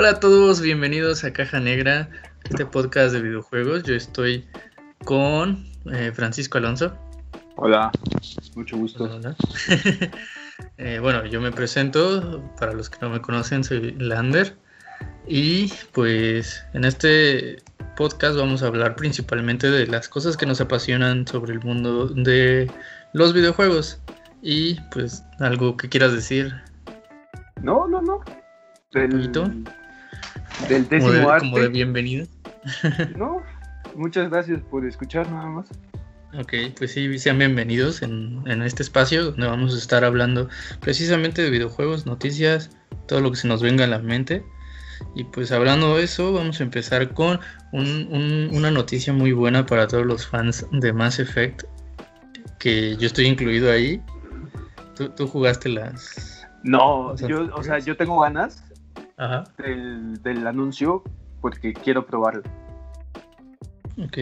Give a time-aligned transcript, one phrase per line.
[0.00, 2.08] Hola a todos, bienvenidos a Caja Negra,
[2.48, 3.82] este podcast de videojuegos.
[3.82, 4.46] Yo estoy
[5.04, 6.96] con eh, Francisco Alonso.
[7.56, 7.90] Hola,
[8.54, 9.02] mucho gusto.
[9.02, 9.36] Hola, hola.
[10.76, 14.56] Eh, bueno, yo me presento, para los que no me conocen, soy Lander.
[15.26, 17.60] Y pues en este
[17.96, 22.70] podcast vamos a hablar principalmente de las cosas que nos apasionan sobre el mundo de
[23.14, 24.00] los videojuegos.
[24.42, 26.54] Y pues algo que quieras decir.
[27.60, 28.20] No, no, no.
[28.92, 29.32] Del,
[30.68, 31.46] del décimo como de, arte.
[31.46, 32.26] como de bienvenida.
[33.16, 33.42] No,
[33.94, 35.68] muchas gracias por escuchar nada más.
[36.38, 40.48] Ok, pues sí, sean bienvenidos en, en, este espacio donde vamos a estar hablando
[40.80, 42.70] precisamente de videojuegos, noticias,
[43.06, 44.44] todo lo que se nos venga a la mente.
[45.14, 47.40] Y pues hablando de eso, vamos a empezar con
[47.72, 51.62] un, un, una noticia muy buena para todos los fans de Mass Effect,
[52.58, 54.02] que yo estoy incluido ahí.
[54.96, 56.46] ¿Tú, tú jugaste las...
[56.64, 58.64] No, yo, o sea, yo tengo ganas
[59.18, 59.44] Ajá.
[59.58, 61.02] Del, del anuncio
[61.40, 62.42] porque quiero probarlo.
[64.00, 64.16] Ok,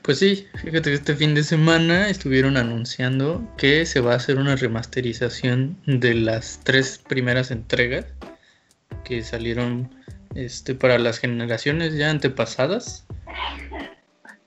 [0.00, 4.38] pues sí, fíjate que este fin de semana estuvieron anunciando que se va a hacer
[4.38, 8.06] una remasterización de las tres primeras entregas
[9.04, 9.94] que salieron
[10.34, 13.06] este, para las generaciones ya antepasadas.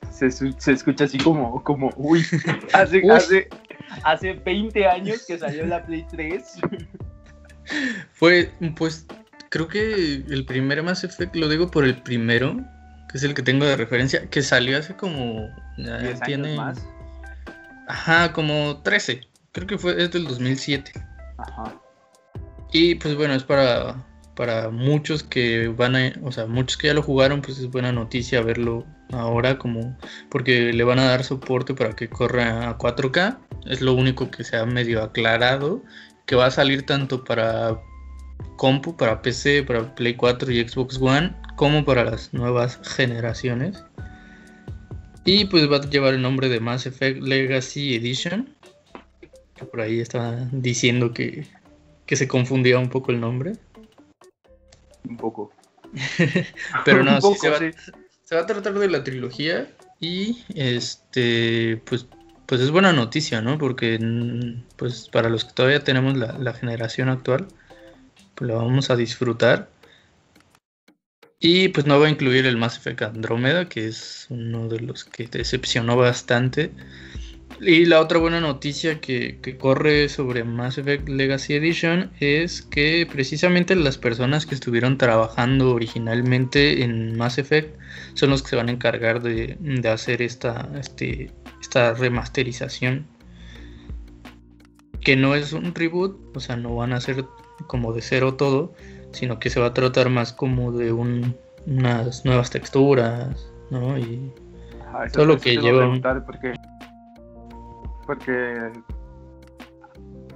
[0.09, 2.25] Se, se escucha así como, como uy,
[2.73, 3.09] hace, Uy.
[3.11, 3.49] hace,
[4.03, 6.43] hace 20 años que salió la Play 3.
[8.13, 9.05] Fue, pues,
[9.51, 12.55] creo que el primer Mass Effect, lo digo por el primero,
[13.09, 15.49] que es el que tengo de referencia, que salió hace como...
[15.77, 16.87] ya 10 tiene, años más.
[17.87, 19.27] Ajá, como 13.
[19.51, 20.93] Creo que fue es del 2007.
[21.37, 21.75] Ajá.
[22.71, 24.01] Y pues bueno, es para,
[24.37, 27.91] para muchos que van a, o sea, muchos que ya lo jugaron, pues es buena
[27.91, 29.97] noticia verlo ahora como
[30.29, 33.37] porque le van a dar soporte para que corra a 4K.
[33.65, 35.83] Es lo único que se ha medio aclarado,
[36.25, 37.77] que va a salir tanto para
[38.57, 43.83] compu, para PC, para Play 4 y Xbox One, como para las nuevas generaciones.
[45.25, 48.55] Y pues va a llevar el nombre de Mass Effect Legacy Edition.
[49.55, 51.45] Que por ahí está diciendo que,
[52.05, 53.53] que se confundía un poco el nombre.
[55.07, 55.51] Un poco.
[56.85, 57.71] Pero no, sí se, va, sí.
[58.23, 59.69] se va a tratar de la trilogía.
[59.99, 62.07] Y este, pues,
[62.47, 63.59] pues es buena noticia, ¿no?
[63.59, 67.47] Porque mm, pues para los que todavía tenemos la, la generación actual,
[68.41, 69.69] lo vamos a disfrutar.
[71.39, 75.05] Y pues no va a incluir el Mass Effect Andrómeda, que es uno de los
[75.05, 76.71] que decepcionó bastante.
[77.59, 83.07] Y la otra buena noticia que, que, corre sobre Mass Effect Legacy Edition es que
[83.11, 87.77] precisamente las personas que estuvieron trabajando originalmente en Mass Effect
[88.13, 93.05] son los que se van a encargar de, de hacer esta, este, esta remasterización.
[95.01, 97.25] Que no es un reboot, o sea, no van a hacer
[97.67, 98.73] como de cero todo,
[99.11, 101.35] sino que se va a tratar más como de un,
[101.67, 103.97] unas nuevas texturas, ¿no?
[103.97, 104.31] Y
[104.87, 105.89] Ajá, todo lo que lleva.
[106.25, 106.53] Porque,
[108.05, 108.71] porque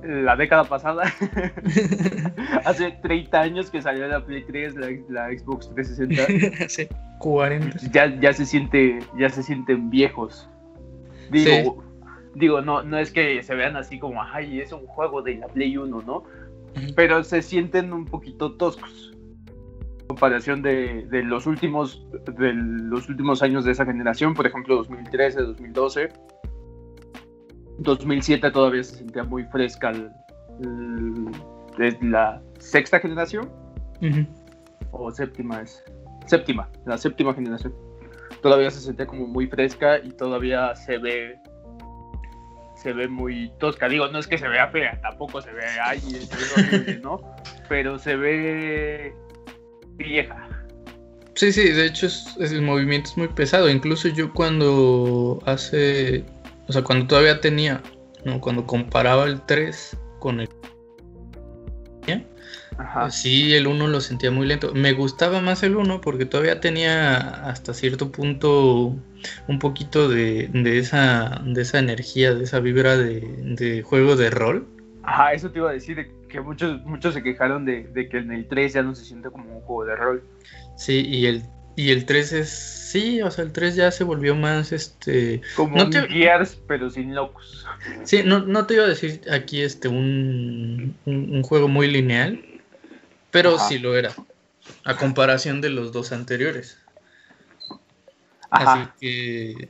[0.08, 1.04] la década pasada,
[2.66, 7.78] hace 30 años que salió la Play 3, la, la Xbox 360, Hace 40.
[7.92, 10.50] ya, ya se siente, ya se sienten viejos.
[11.32, 11.84] Digo,
[12.36, 15.48] digo, no, no es que se vean así como, ay, es un juego de la
[15.48, 16.24] Play 1, ¿no?
[16.96, 19.12] Pero se sienten un poquito toscos.
[20.02, 22.06] En comparación de, de los últimos
[22.38, 26.10] de los últimos años de esa generación, por ejemplo, 2013, 2012.
[27.80, 30.10] 2007 todavía se sentía muy fresca el-
[30.62, 33.50] el- es la sexta generación
[34.92, 35.84] o séptima es
[36.26, 37.74] séptima, la séptima generación.
[38.42, 41.36] Todavía se sentía como muy fresca y todavía se ve
[42.86, 43.90] se ve muy tosca.
[43.90, 45.64] Digo, no es que se vea fea, tampoco se ve
[46.56, 47.20] horrible, ¿no?
[47.68, 49.12] Pero se ve
[49.96, 50.48] vieja.
[51.34, 53.68] Sí, sí, de hecho es, es- el movimiento es muy pesado.
[53.72, 56.24] Incluso yo cuando hace,
[56.68, 57.82] o sea, cuando todavía tenía,
[58.24, 58.40] ¿no?
[58.40, 60.50] Cuando comparaba el 3 con el...
[62.78, 63.10] Ajá.
[63.10, 64.74] Sí, el 1 lo sentía muy lento.
[64.76, 67.18] Me gustaba más el 1 porque todavía tenía
[67.50, 68.96] hasta cierto punto
[69.48, 73.22] un poquito de, de esa, de esa energía, de esa vibra de,
[73.56, 74.68] de juego de rol.
[75.04, 78.18] Ajá, eso te iba a decir, de que muchos, muchos se quejaron de, de que
[78.18, 80.24] en el 3 ya no se siente como un juego de rol.
[80.78, 81.44] Sí, y el,
[81.76, 82.50] y el 3 es...
[82.50, 85.42] Sí, o sea, el 3 ya se volvió más, este...
[85.56, 87.66] Como No un te- Gears, pero sin locos.
[88.04, 92.42] Sí, no, no te iba a decir aquí este un, un, un juego muy lineal,
[93.32, 93.68] pero Ajá.
[93.68, 94.12] sí lo era,
[94.86, 96.78] a comparación de los dos anteriores.
[98.56, 99.70] Así que,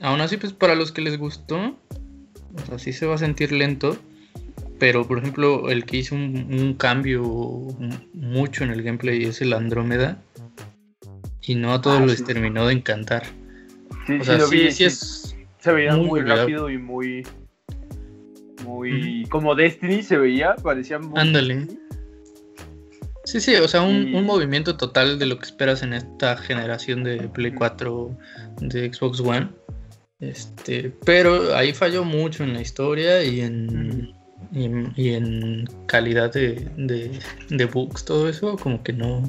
[0.00, 3.52] aún así, pues para los que les gustó, o sea, sí se va a sentir
[3.52, 3.96] lento,
[4.78, 7.22] pero por ejemplo, el que hizo un, cambio
[8.14, 10.22] mucho en el gameplay es el Andrómeda.
[11.42, 13.24] Y no a todos ah, les terminó de encantar.
[14.06, 15.36] Sí, o sea, sí, sí, es.
[15.60, 17.24] Se veía muy, rápido y muy.
[18.64, 19.24] Muy.
[19.30, 21.18] Como Destiny se veía, parecía muy.
[21.18, 21.68] Ándale.
[23.26, 27.02] Sí, sí, o sea, un, un, movimiento total de lo que esperas en esta generación
[27.02, 28.16] de Play 4
[28.60, 29.48] de Xbox One.
[30.20, 34.14] Este, pero ahí falló mucho en la historia y en,
[34.52, 36.70] y en, calidad de,
[37.48, 39.22] de, bugs, todo eso, como que no.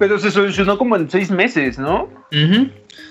[0.00, 2.10] Pero se solucionó como en seis meses, ¿no?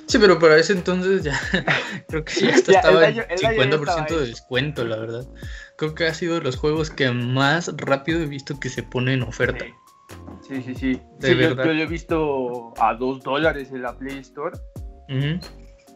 [0.07, 1.39] Sí, pero para ese entonces ya
[2.09, 5.25] creo que ya, estaba en 50% de descuento, la verdad.
[5.77, 9.13] Creo que ha sido de los juegos que más rápido he visto que se pone
[9.13, 9.65] en oferta.
[9.65, 9.71] Sí,
[10.59, 11.01] sí, sí.
[11.19, 14.57] yo, lo he visto a dos dólares en la Play Store.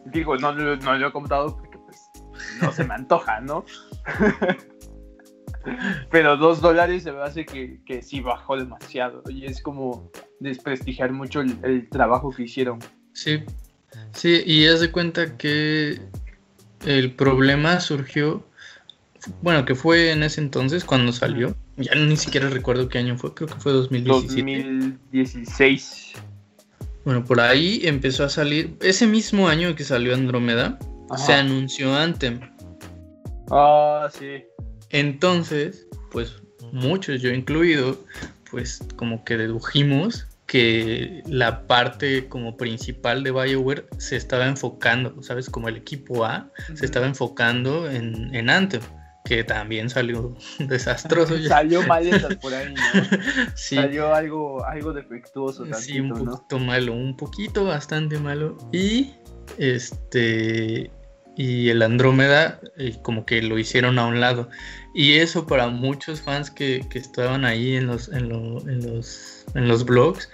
[0.06, 2.00] Digo, no, lo he comprado porque pues
[2.62, 3.64] no se me antoja, ¿no?
[6.10, 11.12] Pero dos dólares se me hace que, que, sí bajó demasiado y es como desprestigiar
[11.12, 12.78] mucho el, trabajo que hicieron.
[13.12, 13.42] Sí,
[14.12, 16.00] sí, y haz de cuenta que
[16.84, 18.46] el problema surgió,
[19.42, 23.34] bueno, que fue en ese entonces cuando salió, ya ni siquiera recuerdo qué año fue,
[23.34, 24.62] creo que fue 2017.
[25.12, 26.12] 2016.
[27.04, 30.78] Bueno, por ahí empezó a salir, ese mismo año que salió Andrómeda,
[31.16, 32.40] se anunció Anthem.
[33.50, 34.44] Ah, sí.
[34.90, 36.42] Entonces, pues
[36.72, 37.98] muchos, yo incluido,
[38.50, 45.50] pues como que dedujimos que la parte como principal de BioWare se estaba enfocando, ¿sabes?
[45.50, 48.82] Como el equipo A se estaba enfocando en, en Anthem
[49.26, 51.36] que también salió desastroso.
[51.42, 52.06] salió mal
[52.40, 52.74] por ahí,
[53.54, 55.64] Salió algo, algo defectuoso.
[55.64, 58.56] Tantito, sí, un poquito malo, un poquito bastante malo.
[58.72, 59.14] Y
[59.58, 60.90] este
[61.38, 64.48] y el Andrómeda eh, como que lo hicieron a un lado.
[64.94, 69.68] Y eso para muchos fans que, que estaban ahí en los, en, en los, en
[69.68, 70.30] los blogs,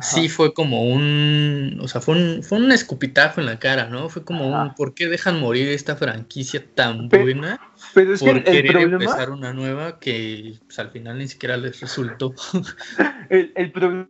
[0.00, 4.08] sí fue como un, o sea, fue un, fue un escupitajo en la cara, ¿no?
[4.08, 7.60] Fue como un, ¿por qué dejan morir esta franquicia tan buena?
[7.94, 11.56] Pero es por que el querer empezar una nueva que pues, al final ni siquiera
[11.56, 12.34] les resultó.
[13.30, 14.08] el, el problema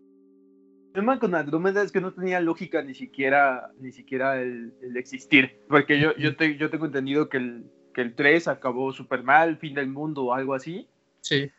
[1.19, 6.17] con Andrómeda es que no tenía lógica ni siquiera, ni siquiera el, existir, porque yo,
[6.17, 7.65] yo, te, yo tengo entendido que el,
[7.95, 10.89] que el 3 acabó súper mal, fin del mundo o algo así.
[11.21, 11.51] Sí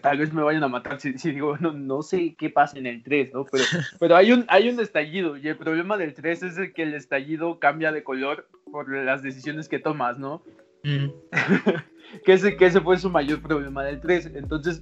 [0.00, 3.02] tal vez me vayan a matar si, digo, no, no, sé qué pasa en el
[3.02, 3.44] 3, ¿no?
[3.44, 3.64] Pero,
[3.98, 7.58] pero hay, un, hay un estallido y el problema del 3 es que el estallido
[7.58, 10.42] cambia de color por las decisiones que tomas, ¿no?
[10.82, 11.08] Mm.
[12.24, 14.32] que, ese, que ese fue su mayor problema del 3.
[14.34, 14.80] Entonces,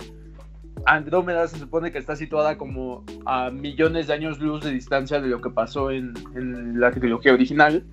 [0.86, 5.28] Andrómeda se supone que está situada como a millones de años luz de distancia de
[5.28, 7.84] lo que pasó en, en la trilogía original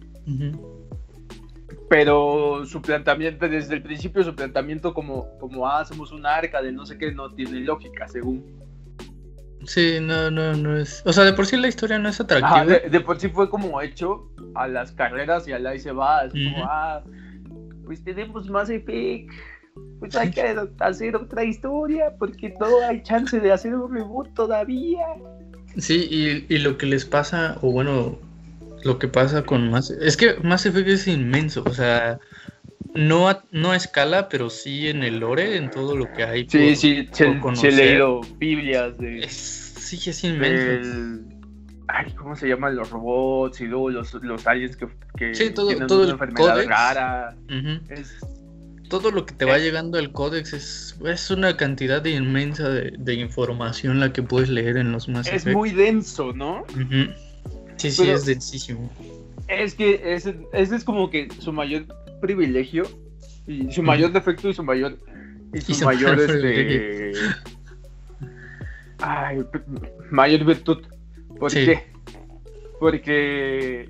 [1.89, 6.71] pero su planteamiento, desde el principio, su planteamiento como, como ah, hacemos un arca de
[6.71, 8.45] no sé qué, no tiene lógica, según.
[9.65, 11.01] Sí, no, no, no es.
[11.06, 12.65] O sea, de por sí la historia no es atractiva.
[12.65, 16.25] de, por sí fue como hecho a las carreras y al ahí se va.
[16.25, 17.03] Es como, ah,
[17.86, 19.31] pues tenemos más Effect.
[20.00, 20.42] Pues hay que
[20.80, 25.06] hacer otra historia porque no hay chance de hacer un reboot todavía.
[25.75, 28.18] Sí, y, y lo que les pasa, o bueno,
[28.84, 32.20] lo que pasa con más es que Mass Effect es inmenso, o sea,
[32.94, 36.50] no a, no a escala, pero sí en el lore, en todo lo que hay.
[36.50, 39.28] Sí, sí, se, he leído Biblias de.
[39.30, 41.24] sí, es inmenso.
[41.88, 45.68] ay, ¿cómo se llaman los robots y luego los, los aliens que, que sí, todo,
[45.68, 47.36] tienen todo una enfermedad rara?
[48.90, 53.14] Todo lo que te va llegando al códex es, es una cantidad inmensa de, de,
[53.14, 55.48] información la que puedes leer en los Mass Effect.
[55.48, 56.66] Es muy denso, ¿no?
[57.80, 58.90] Sí, sí, es densísimo.
[59.48, 61.86] Es que ese, es como que su mayor
[62.21, 62.83] privilegio
[63.48, 65.00] y su mayor defecto y su mayor
[65.54, 67.14] y su, mayor este
[69.00, 69.44] ay,
[70.12, 70.86] mayor virtud.
[71.40, 71.88] ¿Por qué?
[72.80, 73.90] Porque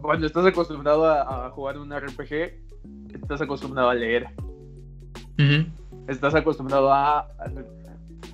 [0.00, 2.54] cuando estás acostumbrado a, jugar un RPG,
[3.14, 4.28] estás acostumbrado a leer.
[6.06, 7.28] Estás acostumbrado a,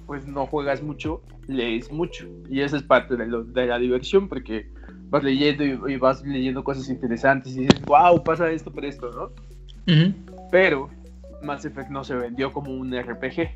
[0.06, 2.26] pues no juegas mucho, lees mucho.
[2.48, 4.70] Y esa es parte de, lo, de la diversión, porque
[5.14, 10.12] vas leyendo y, vas leyendo cosas interesantes y dices, wow, pasa esto por esto, ¿no?
[10.50, 10.90] Pero
[11.40, 13.48] Mass Effect no se vendió como un RPG.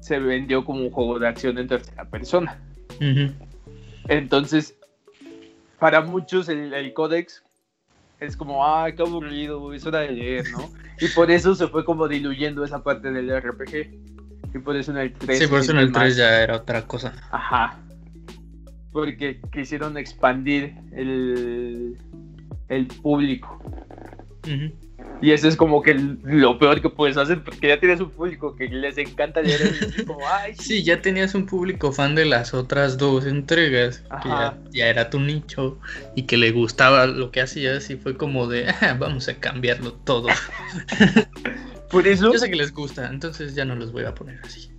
[0.00, 2.58] Se vendió como un juego de acción en tercera persona.
[4.08, 4.74] Entonces,
[5.78, 7.44] para muchos el, el códex
[8.18, 10.72] es como, ah, qué aburrido, es hora de leer, ¿no?
[11.00, 14.54] Y por eso se fue como diluyendo esa parte del RPG.
[14.54, 15.38] Y por eso en el 3.
[15.38, 17.12] Sí, por eso en el 3 ya era otra cosa.
[17.30, 17.78] Ajá
[18.92, 21.96] porque quisieron expandir el,
[22.68, 23.60] el público.
[25.20, 28.56] Y eso es como que lo peor que puedes hacer, porque ya tienes un público
[28.56, 30.04] que les encanta leer.
[30.06, 34.28] como, Ay, sí, ya tenías un público fan de las otras dos entregas, que
[34.72, 35.78] ya, era tu nicho
[36.16, 39.92] y que le gustaba lo que hacías y fue como de, ah, vamos a cambiarlo
[39.92, 40.26] todo.
[41.90, 42.32] Por eso...
[42.32, 44.70] Yo sé que les gusta, entonces ya no los voy a poner así.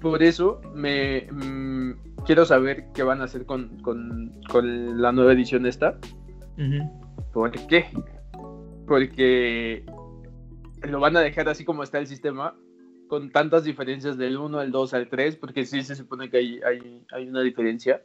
[0.00, 3.80] por eso me mm, quiero saber qué van a hacer con,
[4.52, 5.98] la nueva edición esta.
[7.32, 7.86] ¿Por qué?
[8.86, 9.84] porque
[10.82, 12.54] lo van a dejar así como está el sistema,
[13.08, 16.60] con tantas diferencias del 1 al 2 al 3, porque sí se supone que hay,
[17.10, 18.02] hay, una diferencia.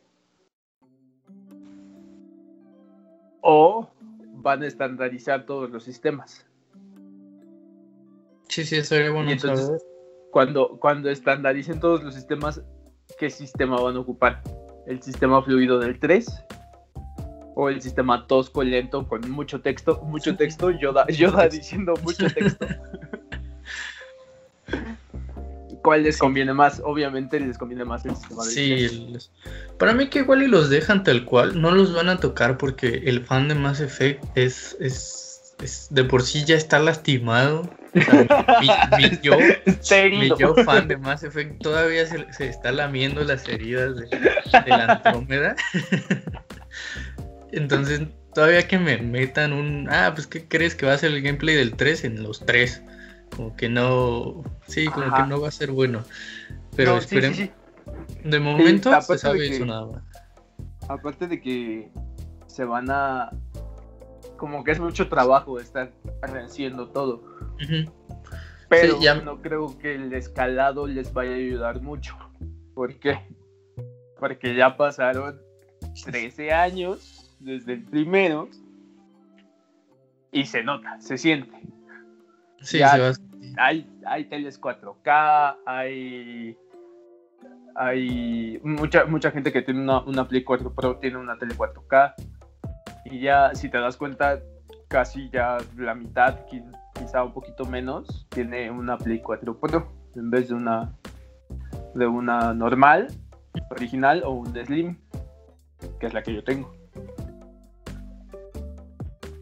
[3.42, 3.90] O
[4.36, 6.46] van a estandarizar todos los sistemas.
[8.50, 9.30] Sí, sí, eso es bueno.
[9.30, 9.86] entonces,
[10.32, 12.62] cuando, cuando estandaricen todos los sistemas,
[13.20, 14.42] ¿qué sistema van a ocupar?
[14.86, 16.46] ¿El sistema fluido del 3?
[17.60, 22.68] o el sistema tosco, lento, con mucho texto, mucho texto, Yoda, Yoda diciendo mucho texto.
[25.82, 26.80] ¿Cuál les conviene más?
[26.86, 29.18] Obviamente les conviene más el sistema de Sí,
[29.80, 33.02] para mí que igual y los dejan tal cual, no los van a tocar porque
[33.06, 37.68] el fan de Mass Effect es, es, de por sí ya está lastimado.
[38.98, 43.96] Mi, yo, mi, yo, fan de Mass Effect todavía se, se está lamiendo las heridas
[43.96, 45.56] de, de la Andrómeda.
[47.52, 48.02] Entonces,
[48.34, 49.88] todavía que me metan un.
[49.90, 52.84] Ah, pues, ¿qué crees que va a ser el gameplay del 3 en los 3?
[53.36, 54.44] Como que no.
[54.68, 56.04] Sí, como que no va a ser bueno.
[56.76, 57.40] Pero esperemos.
[58.24, 60.04] De momento se sabe eso nada más.
[60.88, 61.90] Aparte de que
[62.46, 63.32] se van a.
[64.38, 67.24] Como que es mucho trabajo estar haciendo todo.
[68.70, 72.18] Pero no creo que el escalado les vaya a ayudar mucho.
[72.74, 73.20] ¿Por qué?
[74.20, 75.40] Porque ya pasaron
[76.06, 78.50] 13 años desde el primero
[80.32, 81.58] y se nota, se siente.
[82.62, 83.14] Sí, se va.
[83.58, 86.58] Hay, hay teles 4K, hay
[87.78, 92.14] hay mucha, mucha gente que tiene una, una Play 4 Pro, tiene una tele 4K.
[93.06, 94.40] Y ya, si te das cuenta,
[94.88, 96.40] casi ya la mitad,
[97.16, 100.94] un poquito menos, tiene una Play 4 Pro en vez de una,
[101.94, 103.08] de una normal,
[103.72, 104.98] original o un Slim,
[106.00, 106.74] que es la que yo tengo.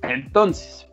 [0.01, 0.87] Entonces,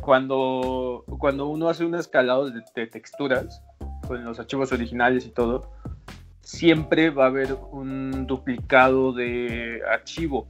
[0.00, 3.62] cuando, cuando uno hace un escalado de, texturas
[4.06, 5.72] con los archivos originales y todo,
[6.42, 10.46] siempre va a haber un duplicado de archivo.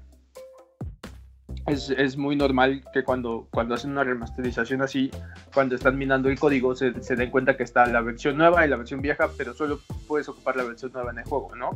[1.66, 5.11] Es, muy normal que cuando, cuando hacen una remasterización así,
[5.54, 8.68] cuando están minando el código, se, se den cuenta que está la versión nueva y
[8.68, 11.71] la versión vieja, pero solo puedes ocupar la versión nueva en el juego, ¿no?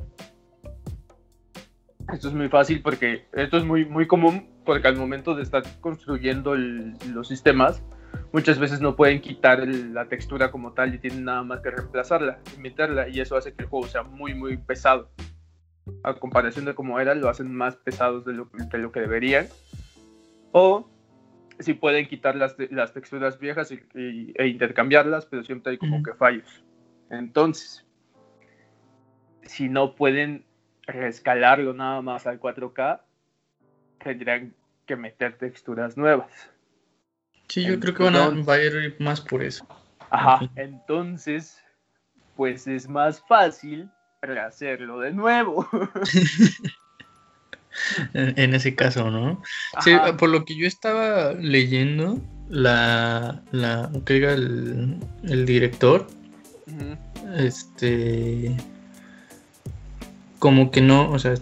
[2.12, 5.62] Esto es muy fácil porque esto es muy, muy común porque al momento de estar
[5.80, 7.82] construyendo los sistemas,
[8.32, 12.38] muchas veces no pueden quitar la textura como tal y tienen nada más que reemplazarla
[12.56, 15.10] y meterla y eso hace que el juego sea muy muy pesado.
[16.02, 19.46] A comparación de cómo era, lo hacen más pesados de lo, lo que deberían.
[20.60, 20.90] O
[21.60, 26.64] si pueden quitar las, las texturas viejas e intercambiarlas, pero siempre hay como que fallos.
[27.10, 27.86] Entonces,
[29.42, 30.44] si no pueden
[30.86, 33.00] reescalarlo nada más al 4K,
[34.02, 34.52] tendrían
[34.84, 36.50] que meter texturas nuevas.
[37.46, 39.64] Sí, yo creo que van a, va a ir más por eso.
[40.10, 41.62] Ajá, entonces,
[42.34, 43.88] pues es más fácil
[44.22, 45.68] rehacerlo de nuevo.
[48.14, 49.42] en ese caso, ¿no?
[49.80, 56.06] Sí, por lo que yo estaba leyendo, la, la que diga el, el director,
[57.36, 58.56] este
[60.38, 61.34] como que no, o sea,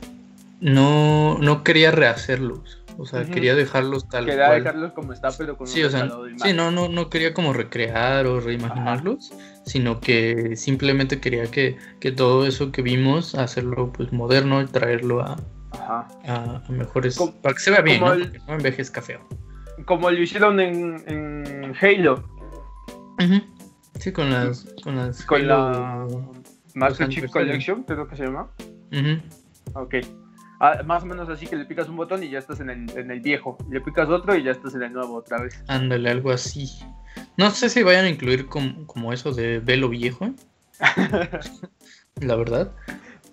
[0.60, 2.82] no, no quería rehacerlos.
[2.98, 6.08] O sea, quería dejarlos tal quería dejarlos como está, pero con sí, o sea,
[6.42, 9.34] sí, no, no, no quería como recrear o reimaginarlos,
[9.66, 11.76] sino que simplemente quería que,
[12.16, 15.36] todo eso que vimos, hacerlo pues moderno y traerlo a,
[15.80, 17.18] a, mejores...
[17.42, 18.14] para que se vea bien, ¿no?
[18.14, 19.21] no envejezca feo.
[19.85, 22.25] Como lo hicieron en, en Halo.
[23.99, 24.66] Sí, con las...
[24.83, 26.06] Con, las con la
[26.75, 28.50] Master Chief Collection, creo que se llama.
[29.75, 29.95] Ok.
[30.61, 33.21] Ah, más o menos así que le picas un botón y ya estás en el,
[33.21, 33.59] viejo.
[33.71, 35.62] Le picas otro y ya estás en el nuevo otra vez.
[35.68, 36.68] Ándale, algo así.
[37.37, 40.30] No sé si vayan a incluir como, eso de velo viejo.
[42.21, 42.73] la verdad.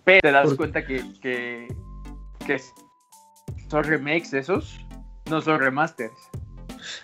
[0.04, 1.68] Pero te das cuenta que, que,
[3.70, 4.80] son remakes esos,
[5.30, 6.14] no son remasters.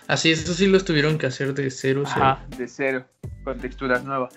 [0.06, 2.02] Así, eso sí los tuvieron que hacer de cero.
[2.06, 3.06] Ajá, de cero,
[3.44, 4.34] con texturas nuevas.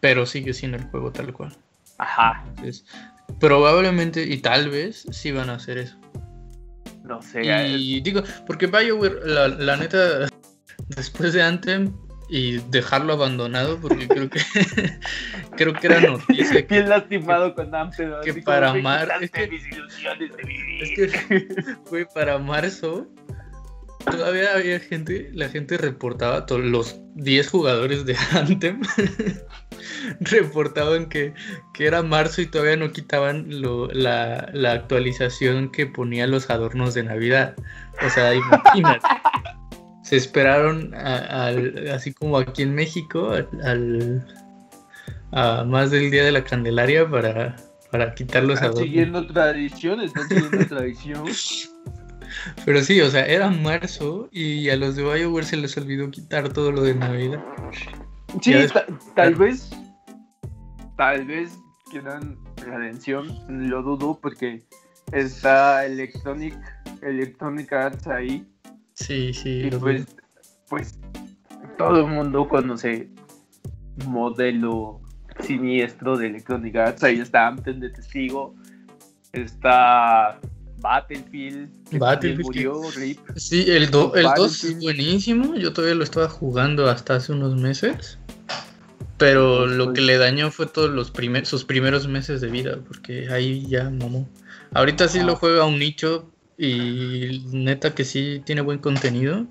[0.00, 1.56] Pero sigue siendo el juego tal cual.
[1.98, 2.44] Ajá.
[3.38, 5.96] probablemente y tal vez sí van a hacer eso.
[7.04, 7.42] No sé.
[7.68, 10.28] Y digo, porque BioWare, la, la neta,
[10.88, 11.92] después de Anthem
[12.28, 14.40] y dejarlo abandonado, porque creo que
[15.56, 16.62] creo que era noticia.
[16.68, 17.70] Bien lastimado con.
[18.24, 19.44] Que para mar, es que,
[20.80, 21.48] es que
[21.84, 23.06] fue para marzo.
[24.04, 28.82] Todavía había gente, la gente reportaba, los 10 jugadores de Anthem
[30.20, 31.32] reportaban que,
[31.72, 36.92] que, era marzo y todavía no quitaban lo, la, la, actualización que ponía los adornos
[36.92, 37.54] de Navidad.
[38.04, 39.06] O sea, imagínate.
[40.04, 43.32] Se esperaron a, a, así como aquí en México
[43.64, 44.24] al,
[45.32, 47.56] a más del día de la Candelaria para,
[47.90, 48.84] para quitar los adornos.
[48.84, 51.24] Siguiendo tradiciones, están siguiendo tradición.
[52.64, 56.52] Pero sí, o sea, era marzo y a los de BioWare se les olvidó quitar
[56.52, 57.44] todo lo de Navidad.
[58.40, 59.70] Sí, ta tal vez,
[60.96, 61.56] tal vez
[61.90, 64.62] quieran redención, lo dudo porque
[65.12, 66.56] está Electronic,
[67.02, 68.46] Electronic Arts ahí.
[68.94, 69.64] Sí, sí.
[69.66, 70.06] Y pues,
[70.68, 70.98] pues
[71.76, 73.08] todo el mundo conoce
[74.06, 75.00] modelo
[75.40, 77.04] siniestro de Electronic Arts.
[77.04, 78.54] Ahí está Anthem de testigo,
[79.32, 80.40] está
[80.78, 81.70] Battlefield.
[81.98, 82.44] Battlefield.
[82.44, 83.18] Murió, Rip.
[83.36, 85.56] Sí, el 2 el es buenísimo.
[85.56, 88.18] Yo todavía lo estaba jugando hasta hace unos meses.
[89.16, 93.28] Pero lo que le dañó fue todos los primer, sus primeros meses de vida, porque
[93.30, 94.28] ahí ya mamó.
[94.72, 99.46] Ahorita sí lo juega un nicho y neta que sí tiene buen contenido,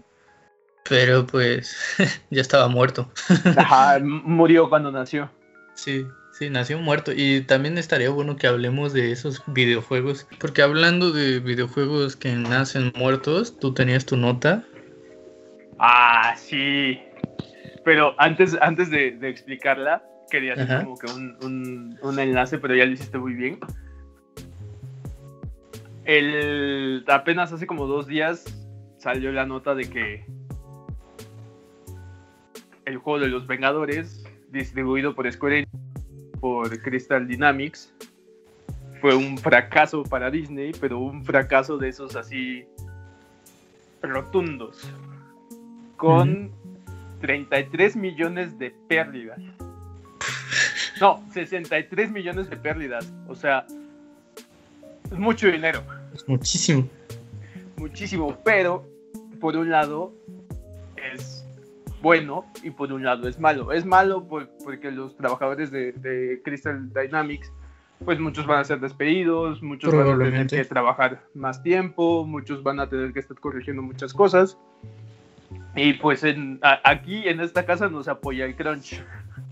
[0.87, 1.75] pero pues
[2.29, 3.11] ya estaba muerto.
[3.57, 5.29] Ajá, murió cuando nació.
[5.75, 7.11] Sí, sí, nació muerto.
[7.15, 12.91] Y también estaría bueno que hablemos de esos videojuegos, porque hablando de videojuegos que nacen
[12.95, 14.63] muertos, tú tenías tu nota.
[15.79, 16.99] Ah, sí.
[17.83, 20.83] Pero antes, antes de, de explicarla, quería hacer Ajá.
[20.83, 23.59] como que un, un, un, enlace, pero ya lo hiciste muy bien.
[26.05, 28.45] El, apenas hace como dos días
[28.97, 30.25] salió la nota de que
[32.85, 35.71] el juego de los Vengadores, distribuido por Square Enix,
[36.39, 37.93] por Crystal Dynamics,
[39.01, 42.65] fue un fracaso para Disney, pero un fracaso de esos así
[44.01, 44.89] rotundos.
[45.97, 46.43] Con...
[46.43, 46.63] Mm
[47.23, 49.39] 33 millones de pérdidas.
[50.99, 53.13] No, 63 millones de pérdidas.
[53.29, 53.65] O sea,
[55.11, 55.81] es mucho dinero.
[56.13, 56.87] Es muchísimo.
[57.77, 58.87] Muchísimo, pero
[59.39, 60.13] por un lado
[60.95, 61.45] es
[62.01, 63.71] bueno y por un lado es malo.
[63.71, 67.51] Es malo por, porque los trabajadores de, de, Crystal Dynamics,
[68.03, 72.61] pues muchos van a ser despedidos, muchos van a tener que trabajar más tiempo, muchos
[72.61, 74.57] van a tener que estar corrigiendo muchas cosas.
[75.75, 79.01] Y pues en, a, aquí en esta casa no se apoya el crunch.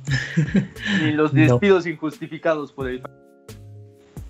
[1.04, 1.92] Ni los despidos no.
[1.92, 3.02] injustificados por el...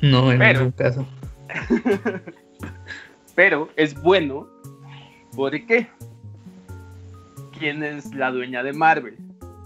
[0.01, 1.07] No, en pero, ningún caso.
[3.35, 4.47] pero es bueno
[5.35, 5.87] porque
[7.57, 9.15] ¿quién es la dueña de Marvel?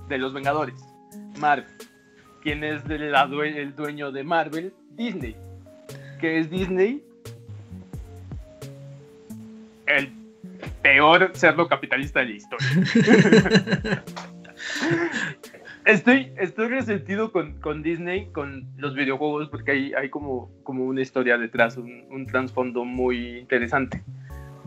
[0.10, 0.76] De los Vengadores.
[1.40, 1.66] Marvel.
[2.44, 4.74] ¿Quién es de la due el dueño de Marvel?
[4.92, 5.36] Disney.
[6.20, 7.04] ¿Qué es Disney?
[9.88, 10.12] El
[10.82, 14.04] peor cerdo capitalista de la historia.
[15.86, 21.02] estoy, estoy resentido con, con, Disney, con los videojuegos, porque hay, hay como, como una
[21.02, 24.04] historia detrás, un, un trasfondo muy interesante.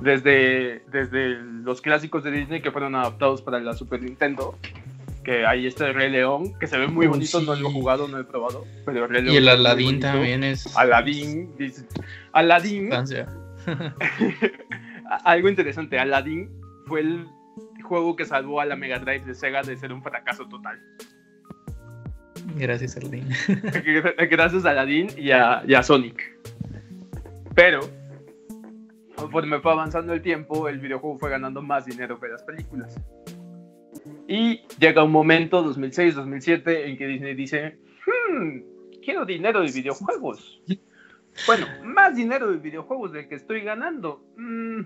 [0.00, 4.56] Desde, desde los clásicos de Disney que fueron adaptados para la Super Nintendo,
[5.24, 7.46] que está el Rey León, que se ve muy bonito, sí.
[7.46, 10.44] no lo he jugado, no he probado, pero el Rey León Y el Aladdin también
[10.44, 10.74] es...
[10.76, 11.86] Aladdin, dice...
[12.32, 12.90] Aladdin...
[15.24, 16.48] algo interesante, Aladdin
[16.86, 17.26] fue el
[17.82, 20.80] juego que salvó a la Mega Drive de Sega de ser un fracaso total.
[22.56, 23.28] Gracias, Aladdin.
[24.30, 26.22] Gracias a Aladdin y a, y a Sonic.
[27.54, 27.80] Pero,
[29.16, 33.00] conforme fue avanzando el tiempo, el videojuego fue ganando más dinero que las películas.
[34.26, 38.58] Y llega un momento, 2006, 2007, en que Disney dice, hmm,
[39.02, 40.62] quiero dinero de videojuegos.
[41.46, 44.24] Bueno, más dinero de videojuegos del que estoy ganando.
[44.36, 44.80] Mm,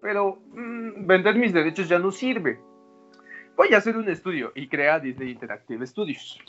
[0.00, 2.58] pero mmm, vender mis derechos ya no sirve.
[3.56, 6.40] Voy a hacer un estudio y crea Disney Interactive Studios.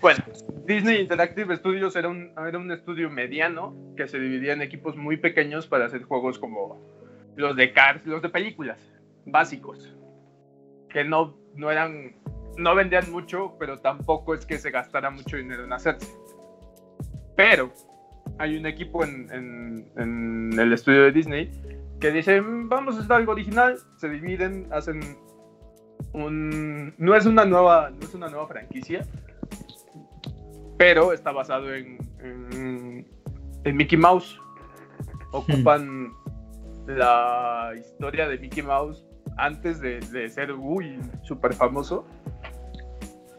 [0.00, 0.22] Bueno,
[0.64, 5.16] Disney Interactive Studios era un, era un estudio mediano que se dividía en equipos muy
[5.16, 6.80] pequeños para hacer juegos como
[7.34, 8.78] los de Cars, los de películas,
[9.26, 9.96] básicos,
[10.88, 12.14] que no, no eran,
[12.56, 16.12] no vendían mucho, pero tampoco es que se gastara mucho dinero en hacerse.
[17.34, 17.72] Pero
[18.38, 19.28] hay un equipo en,
[19.96, 21.50] en el estudio de Disney
[22.00, 25.00] que dicen, vamos a hacer algo original, se dividen, hacen
[26.12, 26.94] un...
[26.98, 29.06] No es una nueva, no es una nueva franquicia,
[30.76, 31.98] pero está basado en,
[33.64, 34.40] en, Mickey Mouse.
[35.32, 36.12] ocupan
[36.86, 39.04] la historia de Mickey Mouse
[39.36, 42.06] antes de, ser uy, súper famoso.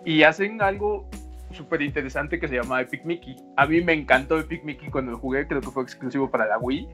[0.05, 1.09] Y hacen algo
[1.51, 3.35] súper interesante que se llama Epic Mickey.
[3.57, 6.57] A mí me encantó Epic Mickey cuando lo jugué, creo que fue exclusivo para la
[6.59, 6.87] Wii.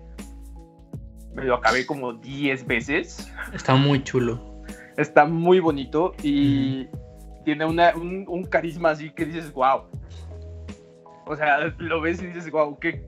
[1.35, 3.31] Me lo acabé como 10 veces.
[3.53, 4.63] Está muy chulo.
[4.97, 6.87] Está muy bonito y
[7.43, 9.83] tiene un, carisma así que dices, wow.
[11.27, 13.05] O sea, lo ves y dices, wow, qué,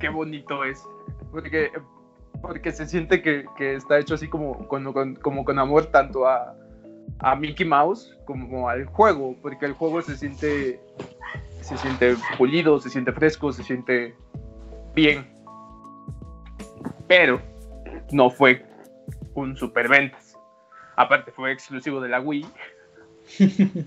[0.00, 0.82] qué bonito es.
[1.30, 1.70] Porque
[2.40, 6.54] porque se siente que, está hecho así como con, como con amor tanto a,
[7.38, 10.80] Mickey Mouse como al juego, porque el juego se siente,
[11.62, 14.14] se siente pulido, se siente fresco, se siente
[14.94, 15.26] bien.
[17.08, 17.40] Pero
[18.12, 18.64] no fue
[19.34, 20.38] un superventas.
[20.96, 22.46] Aparte fue exclusivo de la Wii.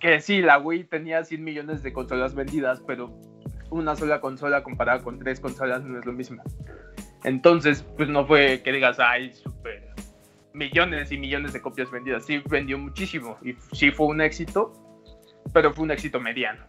[0.00, 3.12] que sí, la Wii tenía 100 millones de consolas vendidas, pero
[3.70, 6.42] una sola consola comparada con tres consolas no es lo mismo.
[7.24, 9.94] Entonces, pues no fue que digas, ay, super
[10.54, 12.24] millones y millones de copias vendidas.
[12.24, 14.72] Sí vendió muchísimo y sí fue un éxito,
[15.52, 16.64] pero fue un éxito mediano.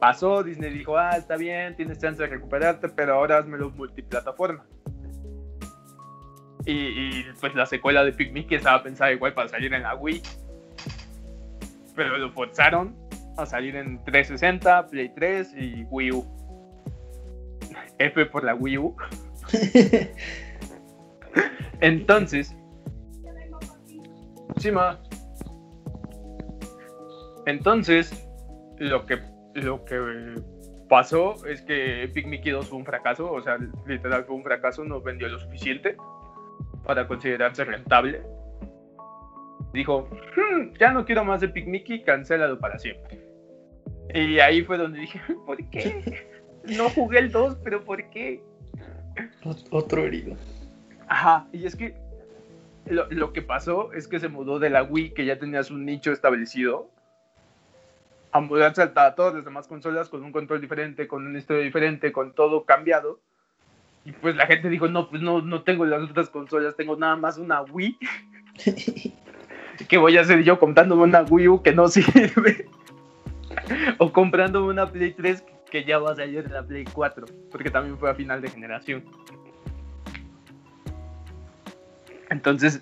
[0.00, 4.64] Pasó, Disney dijo, ah, está bien, tienes chance de recuperarte, pero ahora hazmelo multiplataforma.
[6.68, 10.20] Y, y, pues la secuela de que estaba pensada igual para salir en la Wii.
[11.96, 12.94] Pero lo forzaron
[13.38, 16.26] a salir en 360, Play 3 y Wii U.
[17.98, 18.94] F por la Wii U.
[21.80, 22.54] Entonces,
[24.58, 25.00] sí, ma.
[27.46, 28.28] Entonces,
[28.76, 29.22] lo que,
[29.54, 30.34] lo que
[30.86, 34.84] pasó es que Epic Mickey 2 fue un fracaso, o sea, literal fue un fracaso,
[34.84, 35.96] no vendió lo suficiente
[36.88, 38.22] para considerarse rentable.
[39.74, 43.20] Dijo, hmm, ya no quiero más Epic Mickey, cancélalo para siempre.
[44.14, 46.26] Y ahí fue donde dije, ¿por qué?
[46.64, 48.42] No jugué el 2, pero ¿por qué?
[49.70, 50.36] Otro herido.
[51.06, 51.94] Ajá, y es que
[52.86, 56.12] lo, que pasó es que se mudó de la Wii, que ya tenías un nicho
[56.12, 56.90] establecido,
[58.32, 62.12] a mudarse a todas las demás consolas con un control diferente, con una historia diferente,
[62.12, 63.20] con todo cambiado.
[64.08, 67.14] Y pues la gente dijo, no, pues no, no tengo las otras consolas, tengo nada
[67.14, 67.98] más una Wii.
[69.88, 72.66] ¿Qué voy a hacer yo comprándome una Wii U que no sirve?
[73.98, 77.70] o comprándome una Play 3 que ya va a salir de la Play 4, porque
[77.70, 79.04] también fue a final de generación.
[82.30, 82.80] Entonces,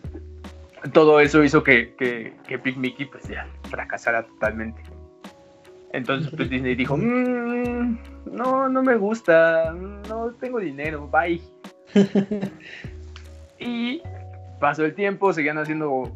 [0.93, 4.81] todo eso hizo que, que, que Big Mickey pues ya fracasara totalmente.
[5.93, 7.99] Entonces pues Disney dijo, mm,
[8.33, 9.73] no, no me gusta,
[10.09, 11.41] no tengo dinero, bye.
[13.59, 14.03] y
[14.61, 16.13] pasó el tiempo, seguían haciendo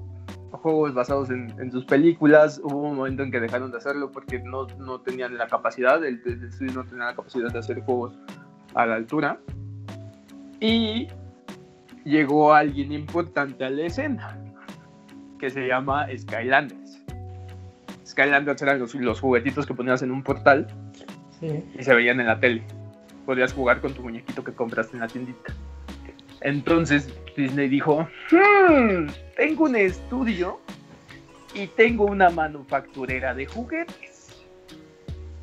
[0.50, 2.60] juegos basados en, sus películas.
[2.62, 6.20] Hubo un momento en que dejaron de hacerlo porque no, no tenían la capacidad, el,
[6.44, 8.18] estudio no tenía la capacidad de hacer juegos
[8.74, 9.40] a la altura.
[10.60, 11.08] Y
[12.04, 14.38] llegó alguien importante a la escena,
[15.38, 16.79] que se llama Skylanders.
[18.10, 20.66] Skylanders eran los, los juguetitos que ponías en un portal
[21.42, 22.62] y se veían en la tele.
[23.24, 25.54] Podías jugar con tu muñequito que compraste en la tiendita.
[26.40, 30.60] Entonces Disney dijo, hmm, tengo un estudio
[31.54, 34.42] y tengo una manufacturera de juguetes.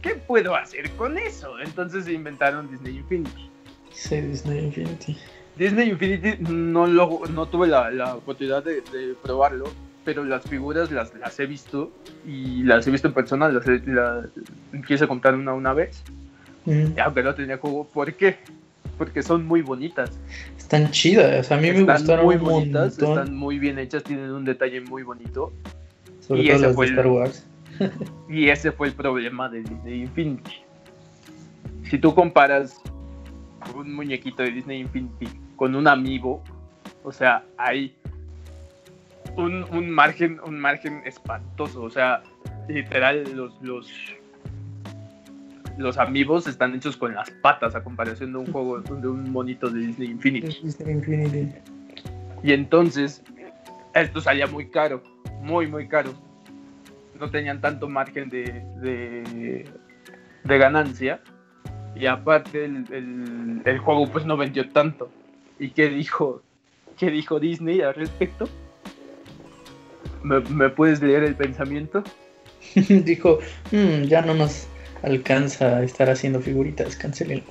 [0.02, 1.60] ¿Qué puedo hacer con eso?
[1.60, 3.50] Entonces inventaron Disney Infinity.
[3.92, 5.18] Sí, Disney Infinity.
[5.56, 8.82] Disney Infinity no, no tuve la, oportunidad de,
[9.22, 9.66] probarlo,
[10.08, 11.92] pero las figuras las, las, he visto
[12.26, 13.66] y las he visto en persona, las,
[14.88, 16.02] quise comprar una una vez.
[16.96, 17.86] Ya, pero tenía juego.
[17.86, 18.38] ¿Por qué?
[18.98, 20.18] porque son muy bonitas.
[20.58, 24.80] Están chidas, a mí me gustaron muy bonitas, están muy bien hechas, tienen un detalle
[24.80, 25.52] muy bonito.
[26.22, 27.46] Sobre y todo ese fue Star Wars.
[28.30, 30.56] y ese fue el problema de Disney Infinity.
[31.84, 32.82] Si tú comparas
[33.76, 36.42] un muñequito de Disney Infinity con un amigo,
[37.04, 37.94] o sea, hay
[39.38, 42.22] un, un margen, un margen espantoso, o sea,
[42.68, 43.90] literal los, los
[45.78, 49.70] los amigos están hechos con las patas a comparación de un juego de un monito
[49.70, 50.48] de Disney Infinity.
[52.44, 53.24] Y entonces,
[53.94, 55.04] esto salía muy caro,
[55.42, 56.14] muy, muy caro.
[57.20, 58.64] No tenían tanto margen de,
[60.44, 61.22] de, ganancia.
[61.96, 65.10] Y aparte, el, el, juego pues no vendió tanto.
[65.60, 66.42] ¿Y qué dijo,
[66.98, 68.48] qué dijo Disney al respecto?
[70.24, 72.04] ¿Me, me puedes leer el pensamiento?
[72.76, 73.40] dijo,
[73.72, 74.68] mm, ya no nos
[75.04, 77.44] alcanza a estar haciendo figuritas, cancelen.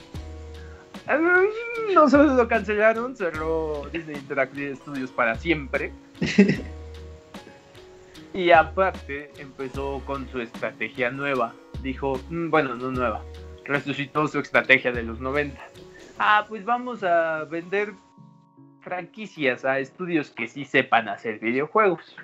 [1.94, 5.92] No solo lo cancelaron, cerró Disney Interactive Studios para siempre.
[8.34, 11.54] y aparte empezó con su estrategia nueva.
[11.82, 13.22] Dijo, mm, bueno, no nueva,
[13.64, 15.60] resucitó su estrategia de los 90.
[16.18, 17.92] ah, pues vamos a vender
[18.80, 22.16] franquicias a estudios que sí sepan hacer videojuegos.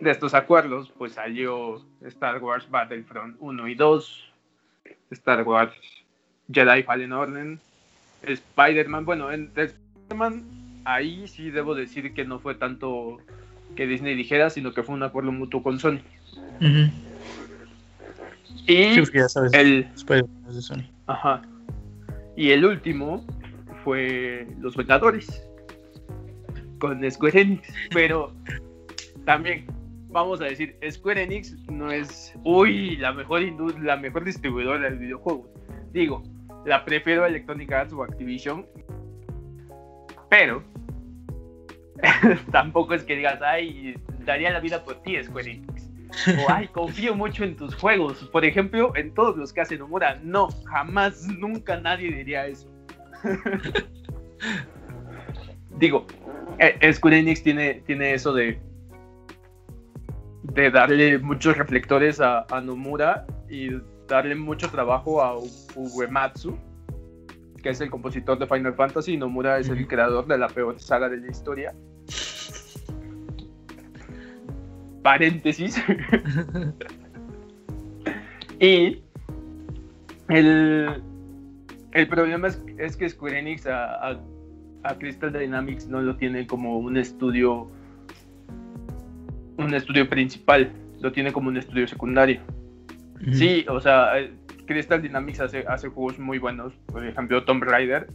[0.00, 4.32] De estos acuerdos, pues salió Star Wars Battlefront 1 y 2,
[5.10, 5.72] Star Wars
[6.52, 7.58] Jedi Fallen Order,
[8.22, 9.04] Spider-Man.
[9.04, 10.44] Bueno, en Spider-Man,
[10.84, 13.18] ahí sí debo decir que no fue tanto
[13.76, 16.00] que Disney dijera, sino que fue un acuerdo mutuo con Sony.
[18.66, 18.98] Y
[19.52, 20.84] el de Sony.
[21.06, 21.42] Ajá.
[22.36, 23.24] Y el último
[23.84, 25.46] fue Los Vengadores
[26.78, 28.32] con Square Enix, pero
[29.24, 29.66] también
[30.14, 33.42] vamos a decir, Square Enix no es, uy, la mejor
[33.82, 35.50] la mejor distribuidora de videojuegos.
[35.92, 36.22] Digo,
[36.64, 38.64] la prefiero a Electronic Arts o Activision,
[40.30, 40.62] pero
[42.52, 45.90] tampoco es que digas, ay, daría la vida por ti, Square Enix.
[46.28, 48.18] O, ay, confío mucho en tus juegos.
[48.30, 50.20] Por ejemplo, en todos los que hacen Nomura.
[50.22, 52.70] No, jamás, nunca nadie diría eso.
[55.76, 56.06] Digo,
[56.60, 58.60] eh, Square Enix tiene, tiene eso de
[60.54, 63.70] de darle muchos reflectores a, Nomura y
[64.08, 65.38] darle mucho trabajo a
[65.74, 66.56] Uematsu,
[67.62, 70.78] que es el compositor de Final Fantasy, y Nomura es el creador de la peor
[70.78, 71.74] saga de la historia.
[75.02, 75.76] Paréntesis.
[78.60, 79.02] y
[80.28, 81.02] el,
[81.92, 84.20] el problema es, que Square Enix a,
[84.98, 87.68] Crystal Dynamics no lo tiene como un estudio
[89.58, 92.40] un estudio principal, lo tiene como un estudio secundario.
[93.32, 94.32] Sí, o sea, eh,
[94.66, 98.08] Crystal Dynamics hace, hace juegos muy buenos, por ejemplo Tomb Raider.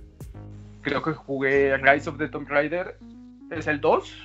[0.81, 2.97] Creo que jugué Rise of the Tomb Raider,
[3.51, 4.17] es el 2,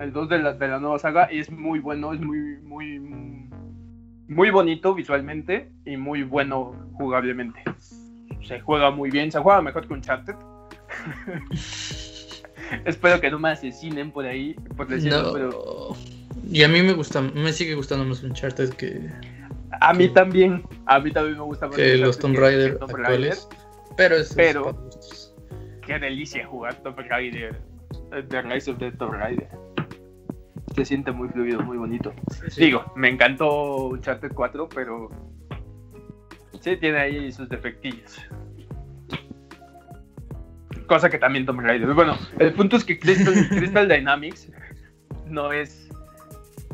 [0.00, 2.98] el 2 de la, de la nueva saga, y es muy bueno, es muy, muy,
[4.28, 7.62] muy bonito visualmente y muy bueno jugablemente.
[8.42, 10.36] Se juega muy bien, se juega mejor que Uncharted.
[12.84, 15.96] Espero que no me asesinen por ahí, por decirlo, pero
[16.48, 19.10] y a mí me gusta, me sigue gustando más Uncharted que.
[19.80, 23.48] A mí también, a mí también me gusta más que los Tomb Raider actuales.
[23.96, 24.32] Pero es.
[24.34, 24.90] Pero.
[25.84, 27.60] qué delicia jugar Tomb Raider.
[28.28, 29.48] The Rise of the Tomb Raider.
[30.74, 32.12] Se siente muy fluido, muy bonito.
[32.56, 35.10] Digo, me encantó Uncharted 4, pero.
[36.60, 38.20] Sí, tiene ahí sus defectillos.
[40.86, 41.92] Cosa que también Tomb Raider.
[41.92, 44.52] Bueno, el punto es que Crystal Dynamics
[45.26, 45.85] no es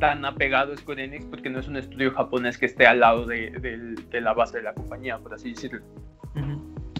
[0.02, 3.24] tan apegado a Square Enix porque no es un estudio japonés que esté al lado
[3.24, 3.52] de,
[4.12, 5.80] la base de la compañía, por así decirlo.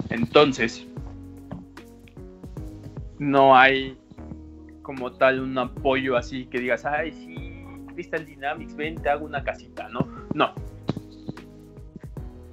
[0.08, 0.86] Entonces,
[3.18, 3.98] no hay
[4.82, 9.42] como tal un apoyo así que digas, ay, sí, Crystal Dynamics, ven, te hago una
[9.42, 10.06] casita, ¿no?
[10.32, 10.54] No.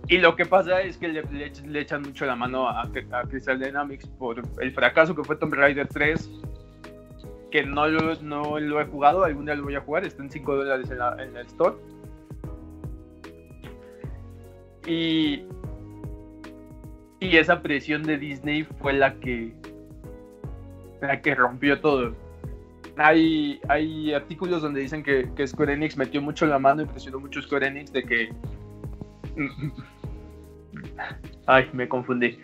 [0.08, 4.08] Y lo que pasa es que le, echan mucho la mano a, a, Crystal Dynamics
[4.18, 6.28] por el fracaso que fue Tomb Raider 3
[7.52, 10.30] que no lo, no lo he jugado, algún día lo voy a jugar, está en
[10.30, 11.76] 5 dólares en, en el store.
[14.86, 15.44] Y,
[17.20, 19.54] y esa presión de Disney fue la que,
[21.02, 22.16] la que rompió todo.
[22.98, 27.20] Hay, hay artículos donde dicen que, que Square Enix metió mucho la mano y presionó
[27.20, 28.30] mucho Square Enix de que...
[31.46, 32.38] Ay, me confundí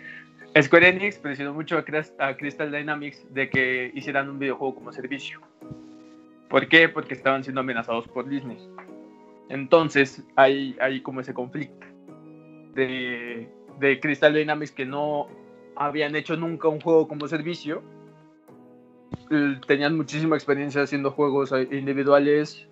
[0.62, 5.40] Square Enix presionó mucho a, Crystal Dynamics de que hicieran un videojuego como servicio.
[6.48, 6.88] ¿Por qué?
[6.88, 8.58] Porque estaban siendo amenazados por Disney.
[9.50, 11.86] Entonces hay, hay como ese conflicto
[12.74, 13.48] de,
[13.80, 15.28] de Crystal Dynamics que no
[15.76, 17.82] habían hecho nunca un juego como servicio.
[19.66, 22.66] Tenían muchísima experiencia haciendo juegos individuales.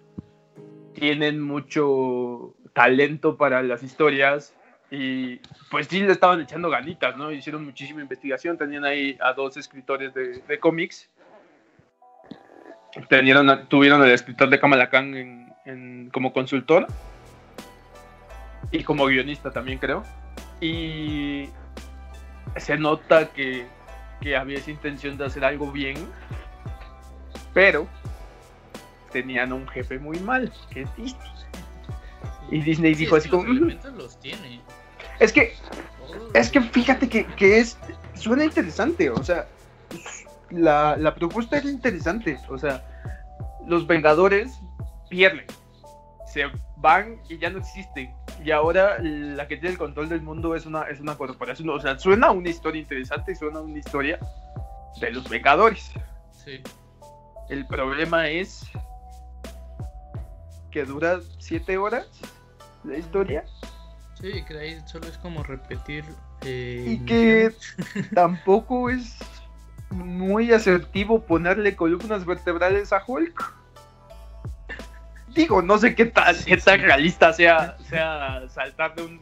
[0.95, 4.57] Tienen mucho talento para las historias
[4.91, 5.37] y
[5.71, 7.31] pues sí le estaban echando ganitas, ¿no?
[7.31, 11.11] Hicieron muchísima investigación, tenían ahí a dos escritores de, de cómics.
[13.09, 16.87] Tenieron, tuvieron al escritor de Kamala Khan en, como consultor
[18.71, 20.05] y como guionista también creo.
[20.61, 21.49] Y
[22.57, 23.67] se nota que,
[24.21, 25.97] que había esa intención de hacer algo bien,
[27.53, 27.89] pero
[29.11, 31.34] tenían un jefe muy mal, que es Disney.
[32.51, 33.45] Y Disney dijo así como...
[33.45, 34.61] Los tiene.
[35.21, 35.55] Es que,
[36.35, 37.79] es que fíjate que, es,
[38.15, 39.47] suena interesante, o sea,
[40.51, 42.85] la, la propuesta era interesante, o sea,
[43.67, 44.53] los Vengadores
[45.09, 45.47] pierden,
[46.27, 46.45] se
[46.77, 48.15] van y ya no existen.
[48.45, 51.71] Y ahora la que tiene el control del mundo es una, es una corporación.
[51.71, 54.19] O sea, suena una historia interesante suena una historia
[55.01, 55.91] de los Vengadores.
[56.45, 56.61] Sí.
[57.49, 58.67] El problema es
[60.71, 62.09] que dura siete horas
[62.85, 63.45] la historia.
[64.21, 66.05] Sí, que ahí solo es como repetir
[66.43, 67.53] Eh, y que
[68.15, 69.19] tampoco es
[69.91, 73.55] muy asertivo ponerle columnas vertebrales a Hulk.
[75.29, 79.21] Digo, no sé qué tan, qué tan realista sea, sea saltar de un,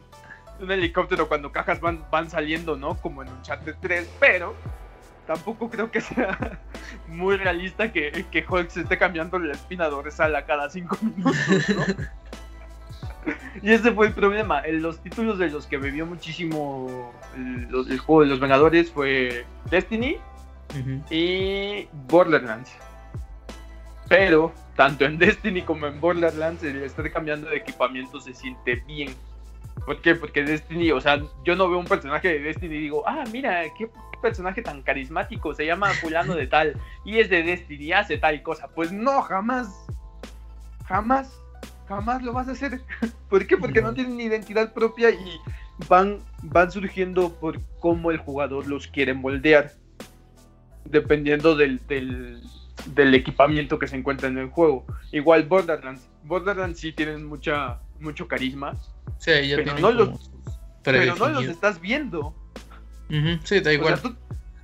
[0.59, 2.95] de un helicóptero cuando cajas van, van saliendo, ¿no?
[2.97, 4.55] Como en un chat de 3, pero
[5.25, 6.59] tampoco creo que sea
[7.07, 11.69] muy realista que, que Hulk se esté cambiando la espina dorsal a cada 5 minutos,
[11.69, 11.85] ¿no?
[13.61, 14.61] Y ese fue el problema.
[14.67, 19.45] Los títulos de los que bebió muchísimo el, los- el juego de los Vengadores fue
[19.69, 20.17] Destiny
[20.71, 21.01] Ujú.
[21.09, 22.71] y Borderlands.
[24.09, 29.13] Pero tanto en Destiny como en Borderlands el estar cambiando de equipamiento se siente bien.
[29.85, 30.15] ¿Por qué?
[30.15, 33.63] Porque Destiny, o sea, yo no veo un personaje de Destiny y digo, ah, mira,
[33.77, 33.89] qué
[34.21, 38.67] personaje tan carismático, se llama fulano de tal y es de Destiny, hace tal cosa.
[38.69, 39.67] Pues no, jamás,
[40.85, 41.37] jamás,
[41.87, 42.81] jamás lo vas a hacer.
[43.29, 43.57] ¿Por qué?
[43.57, 45.39] Porque no, tienen identidad propia y
[45.87, 49.71] van, van surgiendo por cómo el jugador los quiere moldear
[50.85, 52.41] dependiendo del, del,
[52.87, 54.85] del equipamiento que se encuentra en el juego.
[55.11, 56.07] Igual Borderlands.
[56.23, 58.75] Borderlands sí tienen mucha, mucho carisma,
[59.17, 60.31] Sí, ya Pero no los-
[60.83, 62.35] pero no los estás viendo.
[63.09, 63.97] Ujú, Sí, da O igual.
[63.97, 64.15] sea, tú,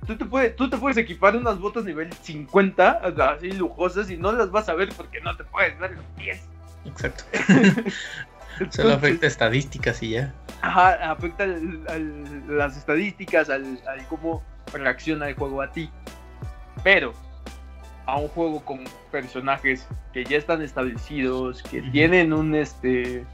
[0.06, 2.90] tú te puedes, tú te puedes equipar unas botas nivel 50,
[3.32, 6.46] así lujosas, y no las vas a ver porque no te puedes ver los pies.
[6.84, 7.24] Exacto.
[8.70, 10.34] Solo afecta estadísticas y ya.
[10.62, 15.90] Ajá, afecta al- al- las estadísticas, al, al cómo reacciona el juego a ti.
[16.84, 17.12] Pero
[18.06, 23.24] a un juego con personajes que ya están establecidos, que tienen un este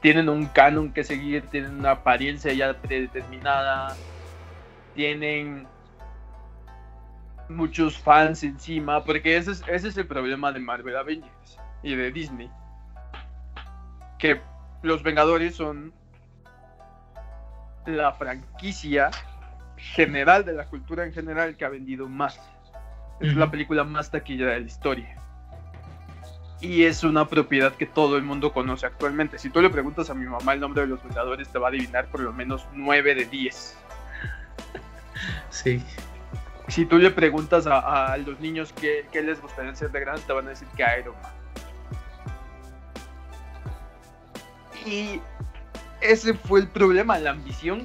[0.00, 3.96] tienen un canon que seguir, tienen una apariencia ya predeterminada,
[4.94, 5.66] tienen
[7.48, 12.10] muchos fans encima, porque ese es, ese es el problema de Marvel Avengers y de
[12.10, 12.50] Disney.
[14.18, 14.40] Que
[14.82, 15.92] los Vengadores son
[17.86, 19.10] la franquicia
[19.76, 22.40] general de la cultura en general que ha vendido más.
[23.20, 25.16] Es la película más taquillera de la historia.
[26.60, 29.38] Y es una propiedad que todo el mundo conoce actualmente.
[29.38, 31.70] Si tú le preguntas a mi mamá el nombre de los Vengadores, te va a
[31.70, 33.78] adivinar por lo menos 9 de 10.
[35.50, 35.82] Sí.
[36.68, 40.26] Si tú le preguntas a, a los niños qué, qué les gustaría ser de grandes,
[40.26, 41.35] te van a decir que Iron Man.
[44.86, 45.20] Y
[46.00, 47.84] ese fue el problema, la ambición.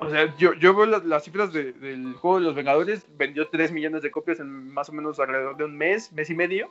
[0.00, 3.48] O sea, yo, yo veo las, las cifras de- del juego de los Vengadores, vendió
[3.48, 6.70] 3 millones de copias en más o menos alrededor de un mes, mes y medio.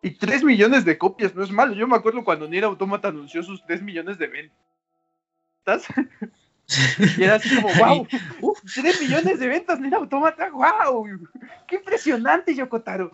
[0.00, 1.74] Y 3 millones de copias, no es malo.
[1.74, 5.86] Yo me acuerdo cuando Nier Automata anunció sus 3 millones de ventas.
[7.18, 8.06] Y era así como, wow,
[8.74, 11.06] 3 millones de ventas Nier Automata, wow,
[11.66, 13.10] qué impresionante, Yokotaro.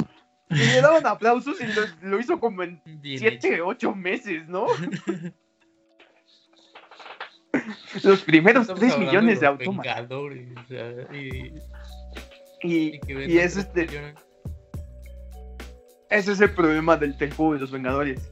[0.50, 3.48] Y le daban aplausos y lo, lo hizo como en Bien hecho.
[3.48, 4.66] 7, 8 meses, ¿no?
[8.02, 9.94] Los primeros Estamos 3 hablando millones de Automata.
[9.94, 11.54] Vengadores, o sea, y,
[12.62, 14.14] Y, y y es este, millones.
[16.10, 18.30] ese es el problema del, juego de los Vengadores.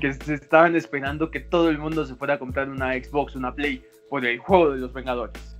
[0.00, 3.54] Que se estaban esperando que todo el mundo se fuera a comprar una Xbox, una
[3.54, 5.55] Play, por el juego de los Vengadores.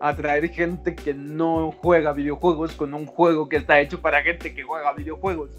[0.00, 4.62] Atraer gente que no juega videojuegos con un juego que está hecho para gente que
[4.62, 5.50] juega videojuegos.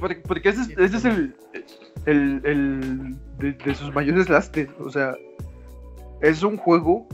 [0.00, 1.36] Porque, porque ese es, ese es el,
[2.06, 4.68] el, el de, de sus mayores lastres.
[4.80, 5.14] O sea,
[6.22, 7.06] es un juego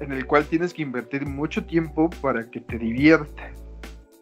[0.00, 3.50] en el cual tienes que invertir mucho tiempo para que te divierta.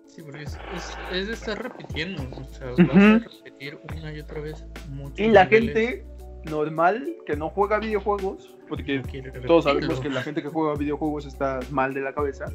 [0.07, 2.23] Sí, porque es, es, es de estar repitiendo.
[2.23, 5.75] O sea, vas a repetir una y otra vez muchos Y la niveles.
[5.75, 6.07] gente
[6.45, 9.01] normal que no juega videojuegos, porque
[9.47, 12.47] todos sabemos que la gente que juega videojuegos está mal de la cabeza.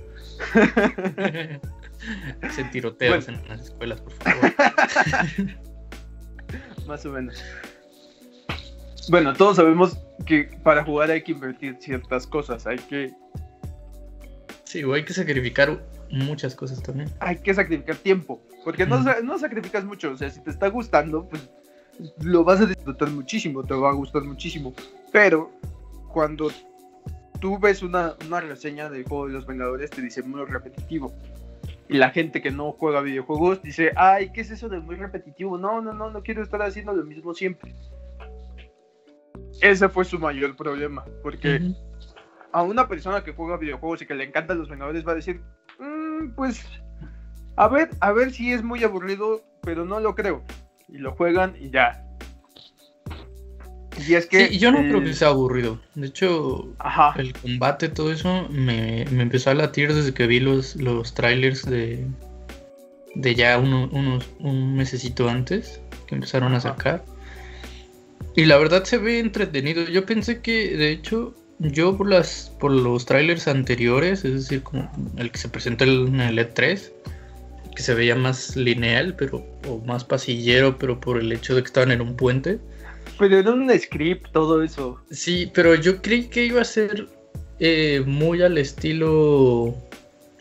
[2.42, 4.52] Hacen tiroteos en las escuelas, por favor.
[6.88, 7.44] Más o menos.
[9.10, 13.12] Bueno, todos sabemos que para jugar hay que invertir ciertas cosas, hay que,
[14.66, 17.10] Sí, o hay que sacrificar muchas cosas también.
[17.20, 19.26] hay que sacrificar tiempo, porque no, Mm.
[19.26, 21.50] no sacrificas mucho, o sea, si te está gustando, pues
[22.22, 24.74] lo vas a disfrutar muchísimo, te va a gustar muchísimo,
[25.12, 25.52] pero
[26.12, 26.50] cuando
[27.40, 31.14] tú ves una, una reseña del juego de los Vengadores, te dice muy repetitivo.
[31.88, 35.58] Y la gente que no juega videojuegos dice, ay, ¿qué es eso de muy repetitivo?
[35.58, 37.74] No, no, no, no quiero estar haciendo lo mismo siempre.
[39.62, 41.74] Ese fue su mayor problema, porque
[42.52, 45.42] a una persona que juega videojuegos y que le encantan los Vengadores va a decir,
[45.80, 46.64] "Mm, pues,
[47.56, 50.44] a ver, a ver si es muy aburrido, pero no lo creo.
[50.92, 52.04] Y lo juegan y ya.
[54.08, 54.48] Y es que...
[54.48, 55.80] Sí, yo no el- creo que sea aburrido.
[55.96, 57.14] De hecho, Ajá.
[57.20, 61.66] el combate, todo eso, me, me empezó a latir desde que vi los, los trailers
[61.66, 62.06] de,
[63.16, 67.04] de ya uno- unos, un mesecito antes que empezaron a sacar.
[68.36, 69.84] y la verdad se ve entretenido.
[69.84, 74.90] Yo pensé que, de hecho, yo por las por los trailers anteriores, es decir, como
[75.18, 76.90] el que se presentó en el E3,
[77.80, 81.68] que se veía más lineal, pero o más pasillero, pero por el hecho de que
[81.68, 82.60] estaban en un puente.
[83.18, 85.00] Pero era un script todo eso.
[85.12, 87.08] Sí, pero yo creí que iba a ser
[87.62, 89.78] eh, muy al estilo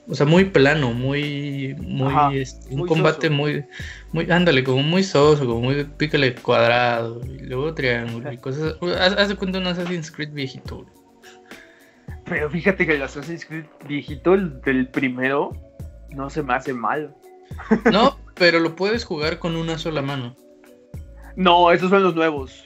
[0.08, 3.64] o sea, muy plano, muy, muy, este, un combate muy,
[4.12, 8.74] muy, ándale, como muy soso, como muy pícale cuadrado, y luego triángulo y cosas.
[8.98, 10.84] Haz, de cuenta un Assassin's Creed viejito.
[12.24, 15.52] Pero fíjate que el Assassin's Creed viejito, el del primero,
[16.10, 17.14] no se me hace mal.
[17.92, 20.36] No, pero lo puedes jugar con una sola mano.
[21.36, 22.62] No, esos son los nuevos.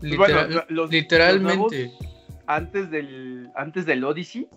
[0.00, 1.92] literalmente.
[2.46, 4.48] antes del antes del Odyssey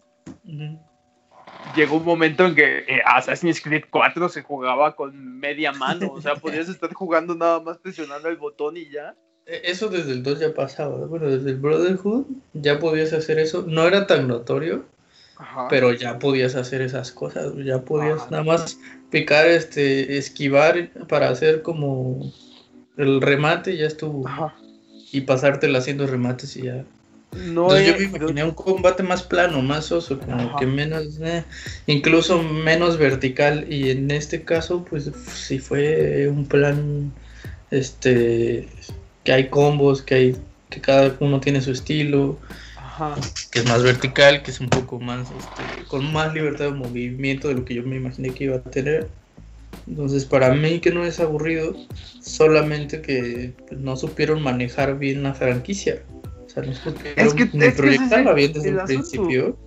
[1.75, 6.21] llegó un momento en que eh, Assassin's Creed 4 se jugaba con media mano, o
[6.21, 9.15] sea, podías estar jugando nada más presionando el botón y ya.
[9.45, 13.63] E, eso desde el 2 ya pasaba, bueno, desde el Brotherhood ya podías hacer eso,
[13.67, 14.85] no era tan notorio,
[15.69, 18.79] pero ya podías hacer esas cosas, ya podías nada más
[19.09, 22.31] picar, este, esquivar para hacer como
[22.97, 24.25] el remate, ya estuvo,
[25.11, 26.85] y pasártela haciendo remates y ya.
[27.31, 31.43] No yo me imaginé un combate más plano, más oso, como que menos, eh,
[31.85, 33.71] incluso menos vertical.
[33.71, 37.13] Y en este caso, pues sí fue un plan,
[37.69, 38.67] este,
[39.23, 40.35] que hay combos, que hay,
[40.71, 42.39] que cada uno tiene su estilo,
[43.51, 47.47] que es más vertical, que es un poco más, este, con más libertad de movimiento
[47.47, 49.07] de lo que yo me imaginé que iba a tener.
[49.87, 51.75] Entonces, para mí que no es aburrido,
[52.21, 56.01] solamente que pues, no supieron manejar bien la franquicia
[57.15, 59.57] es que, es proyectarla bien desde el, principio.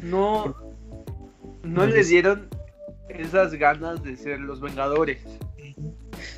[0.00, 0.56] No,
[1.62, 2.48] no le dieron
[3.08, 5.18] esas ganas de ser los Vengadores.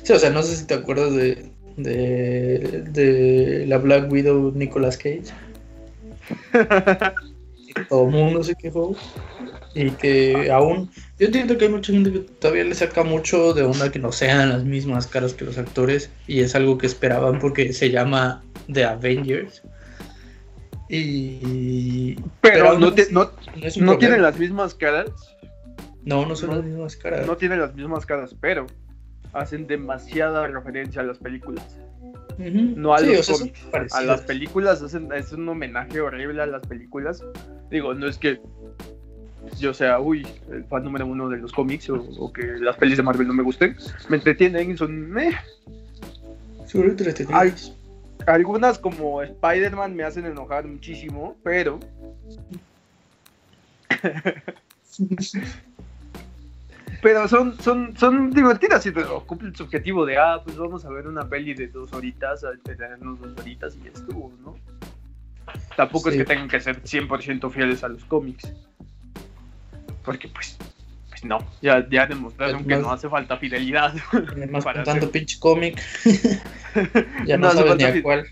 [0.03, 4.97] Sí, o sea, no sé si te acuerdas de, de, de la Black Widow Nicolas
[4.97, 5.23] Cage.
[7.89, 8.95] Todo el mundo se quejó.
[9.73, 10.89] Y que aún.
[11.19, 14.11] Yo entiendo que hay mucha gente que todavía le saca mucho de onda que no
[14.11, 16.09] sean las mismas caras que los actores.
[16.27, 19.61] Y es algo que esperaban porque se llama de Avengers.
[20.89, 22.15] Y...
[22.41, 25.09] Pero, no, no, tienen las mismas caras.
[26.03, 27.27] No, no son las mismas caras.
[27.27, 28.65] No tienen las mismas caras, pero
[29.33, 31.77] hacen demasiada referencia a las películas.
[32.37, 33.59] No a los cómics.
[33.93, 37.23] A las películas hacen, es un homenaje horrible a las películas.
[37.69, 38.39] Digo, no es que
[39.59, 43.03] yo sea, uy, el fan número uno de los cómics o, que las pelis de
[43.03, 43.75] Marvel no me gusten.
[44.09, 45.35] Me entretienen y son meh.
[46.65, 46.95] Sobre
[48.27, 51.79] algunas como Spider-Man me hacen enojar muchísimo, pero...
[57.01, 58.91] pero son, son, son divertidas y
[59.25, 62.51] cumplen su objetivo de, ah, pues vamos a ver una peli de dos horitas, a
[62.63, 64.55] tenernos dos horitas y ya estuvo, ¿no?
[65.75, 68.51] Tampoco es que tengan que ser 100% fieles a los cómics.
[70.03, 70.57] Porque pues
[71.17, 73.91] pues no, ya, ya demostraron que no hace falta fidelidad.
[74.11, 75.81] Además, para tanto pinche cómic.
[77.25, 78.27] ya no, sabes ni a cuál.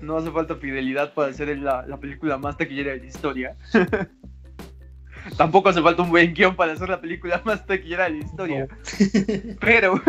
[0.00, 3.56] No hace falta fidelidad para hacer la, la película más taquillera de la historia.
[5.36, 8.68] Tampoco hace falta un buen guion para hacer la película más taquillera de la historia.
[9.60, 10.00] Pero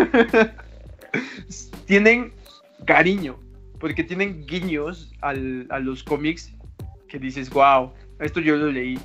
[1.86, 2.32] tienen
[2.86, 3.39] cariño,
[3.80, 6.53] porque tienen guiños al, a los cómics
[7.07, 8.99] que dices, wow, esto yo lo leí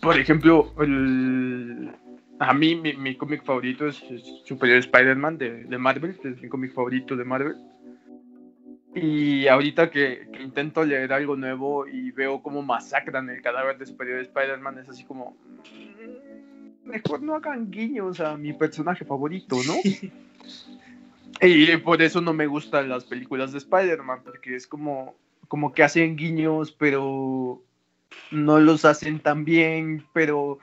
[0.00, 0.72] por ejemplo,
[2.38, 4.02] a mí mi, cómic favorito es,
[4.44, 7.56] Superior Spider-Man de, Marvel, es mi cómic favorito de Marvel.
[8.94, 14.20] Y ahorita que, intento leer algo nuevo y veo cómo masacran el cadáver de Superior
[14.20, 15.36] Spider-Man, es así como...
[15.72, 19.74] Mm, mejor no hagan guiños a mi personaje favorito, ¿no?
[21.40, 25.16] y por eso no me gustan las películas de Spider-Man, porque es como,
[25.48, 27.62] como que hacen guiños, pero
[28.30, 30.60] no los hacen tan bien, pero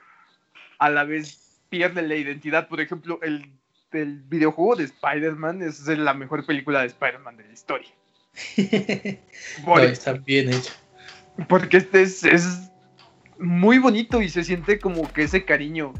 [0.78, 2.68] a la vez pierden la identidad.
[2.68, 3.52] Por ejemplo, el,
[3.92, 7.90] videojuego de Spider-Man es la mejor película de Spider-Man de la historia.
[9.82, 10.72] está bien hecho.
[11.48, 12.70] Porque este es,
[13.38, 15.92] muy bonito y se siente como que ese cariño,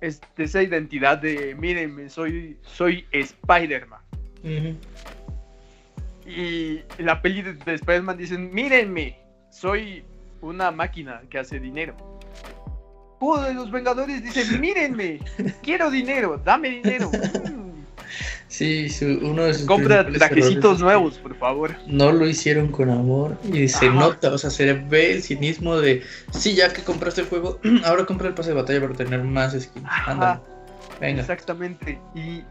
[0.00, 4.00] esa identidad de, mírenme, soy, soy Spider-Man.
[6.24, 9.18] Y la peli de, de Spider-Man dicen, mírenme,
[9.50, 10.04] soy
[10.40, 11.96] una máquina que hace dinero.
[13.18, 15.20] Uno de los Vengadores dice, mírenme,
[15.62, 17.10] quiero dinero, dame dinero.
[18.48, 18.88] Sí,
[19.22, 21.74] uno de sus Compra trajecitos nuevos, por favor.
[21.86, 26.02] No lo hicieron con amor y se nota, o sea, se ve el cinismo de,
[26.30, 29.52] sí, ya que compraste el juego, ahora compra el pase de batalla para tener más
[29.52, 29.88] skins.
[31.00, 31.20] Venga.
[31.20, 31.98] Exactamente.
[32.14, 32.44] Y,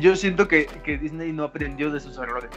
[0.00, 0.68] yo siento que,
[1.00, 2.50] Disney no aprendió de sus errores.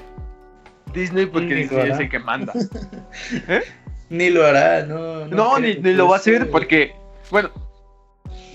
[0.93, 2.53] Disney porque Disney es el que manda.
[3.47, 3.63] ¿Eh?
[4.09, 5.27] Ni lo hará, no.
[5.27, 6.93] No, ni, lo va a hacer porque,
[7.29, 7.51] bueno,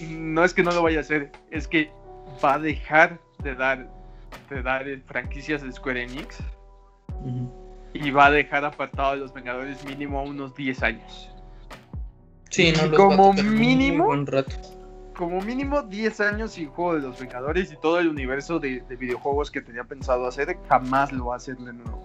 [0.09, 1.91] no es que no lo vaya a hacer, es que
[2.43, 3.89] va a dejar de dar,
[4.51, 6.39] de dar franquicias de Square Enix
[7.95, 11.31] y va a dejar apartado a los Vengadores mínimo unos 10 años.
[12.51, 14.09] Sí, no como mínimo.
[15.15, 18.97] Como mínimo 10 años sin juego de los Vengadores y todo el universo de, de
[18.97, 22.03] videojuegos que tenía pensado hacer, jamás lo va a hacer de nuevo.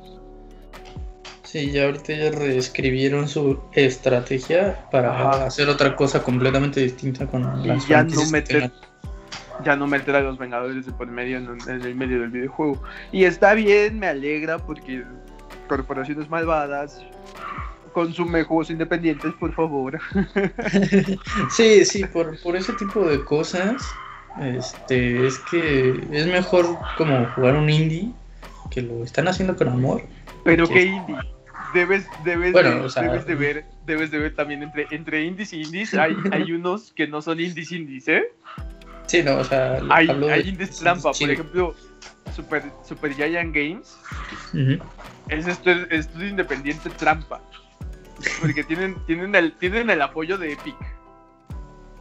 [1.47, 7.87] Sí, ya ahorita ya reescribieron su estrategia para hacer otra cosa completamente distinta con las
[7.87, 8.69] ya no meter
[9.63, 12.81] ya no meter a los Vengadores de por medio en, el medio del videojuego.
[13.11, 15.03] Y está bien, me alegra porque
[15.67, 17.03] corporaciones malvadas
[17.93, 19.99] consumen juegos independientes, por favor.
[21.49, 23.83] sí, sí, por, por ese tipo de cosas,
[24.39, 28.11] este, es que es mejor como jugar un indie
[28.69, 30.03] que lo están haciendo con amor.
[30.43, 31.17] Pero qué indie
[31.73, 36.15] debes, debes, debes de ver, debes de ver también entre, entre indies y indies, hay,
[36.31, 38.31] hay unos que no son indies indies, ¿eh?
[39.07, 41.75] Sí, no, o sea, hay, hay indies trampa, por ejemplo,
[42.35, 43.97] Super, Super Giant Games
[45.29, 47.41] es estudio, independiente trampa.
[48.41, 50.75] Porque tienen, tienen, el, tienen el apoyo de Epic.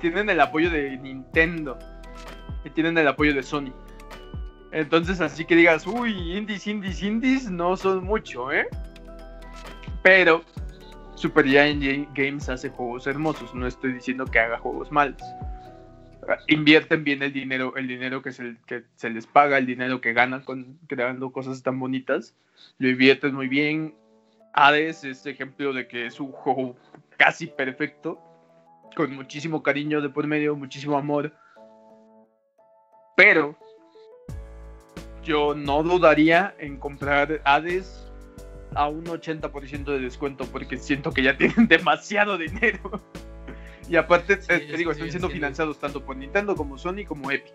[0.01, 1.79] Tienen el apoyo de Nintendo.
[2.65, 3.73] Y tienen el apoyo de Sony.
[4.73, 8.67] Entonces, así que digas, uy, indies, indies, indies, no son mucho, ¿eh?
[10.03, 10.43] Pero
[11.15, 11.83] Super Giant
[12.15, 15.23] Games hace juegos hermosos, no estoy diciendo que haga juegos malos.
[16.49, 20.79] Invierten bien el dinero, el dinero que se, les paga, el dinero que ganan con
[20.87, 22.35] creando cosas tan bonitas,
[22.79, 23.95] lo invierten muy bien.
[24.53, 26.77] Hades es ejemplo de que es un juego
[27.17, 28.21] casi perfecto,
[28.97, 31.33] con muchísimo cariño de por medio, muchísimo amor.
[33.17, 33.57] Pero
[35.23, 38.07] yo no dudaría en comprar Hades
[38.75, 43.03] a un 80% de descuento porque siento que ya tienen demasiado dinero.
[43.89, 47.55] Y aparte, te, digo, están siendo financiados tanto por Nintendo como Sony como Epic.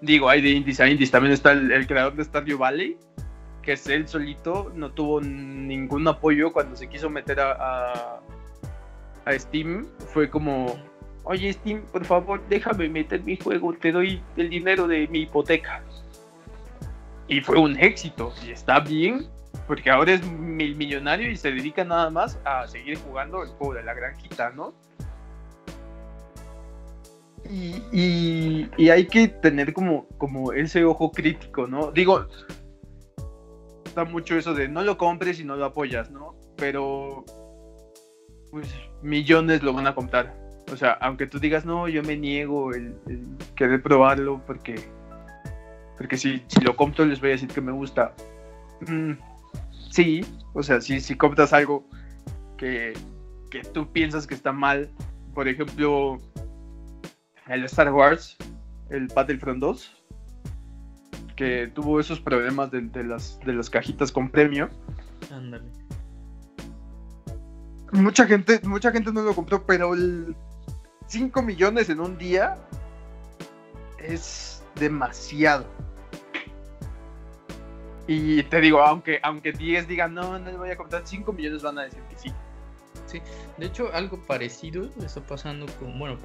[0.00, 1.10] Digo, hay de indies a indies.
[1.10, 2.96] También está el, creador de Stardew Valley,
[3.62, 8.20] que es él solito, no tuvo ningún apoyo cuando se quiso meter a,
[9.24, 9.86] a Steam.
[10.12, 10.76] Fue como,
[11.24, 15.82] oye Steam, por favor, déjame meter mi juego, te doy el dinero de mi hipoteca.
[17.28, 18.32] Y fue un éxito.
[18.46, 19.26] Y está bien,
[19.66, 23.74] porque ahora es mil millonario y se dedica nada más a seguir jugando el juego
[23.74, 24.74] de la granjita, ¿no?
[27.92, 30.06] Y, hay que tener como,
[30.54, 31.92] ese ojo crítico, ¿no?
[31.92, 32.26] Digo,
[33.84, 36.34] está mucho eso de no lo compres y no lo apoyas, ¿no?
[36.56, 37.24] Pero,
[38.50, 38.68] pues,
[39.02, 40.34] millones lo van a comprar.
[40.72, 42.96] O sea, aunque tú digas, no, yo me niego el
[43.54, 44.74] querer probarlo porque
[45.96, 48.14] porque si, si lo compro les voy a decir que me gusta.
[48.86, 49.12] Mm,
[49.90, 50.24] sí,
[50.54, 51.86] o sea, si, si compras algo
[52.56, 52.92] que,
[53.50, 54.90] que tú piensas que está mal,
[55.34, 56.18] por ejemplo,
[57.46, 58.36] el Star Wars,
[58.90, 60.04] el Battlefront 2,
[61.36, 64.70] que tuvo esos problemas de, las, de las cajitas con premio.
[65.30, 65.70] Ándale.
[67.92, 70.34] Mucha gente, mucha gente no lo compró, pero el
[71.06, 72.56] 5 millones en un día
[73.98, 75.66] es demasiado.
[78.06, 81.62] Y te digo, aunque, aunque 10 digan, no, no le voy a comprar 5 millones,
[81.62, 82.32] van a decir que sí.
[83.06, 83.20] Sí,
[83.56, 86.18] de hecho, algo parecido está pasando con, bueno,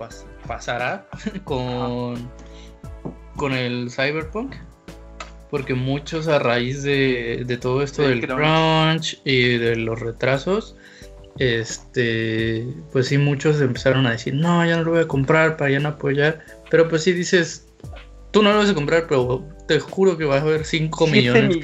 [0.48, 1.08] pasará
[1.44, 2.30] con,
[3.36, 4.56] con el Cyberpunk.
[5.50, 9.22] Porque muchos a raíz de, de todo esto del crunch.
[9.26, 10.78] y de los retrasos,
[11.40, 15.72] este, pues sí, muchos empezaron a decir, no, ya no lo voy a comprar para
[15.72, 16.40] ya no apoyar.
[16.70, 17.68] Pero pues sí dices,
[18.32, 21.58] tú no lo vas a comprar, pero te juro que vas a haber 5 millones,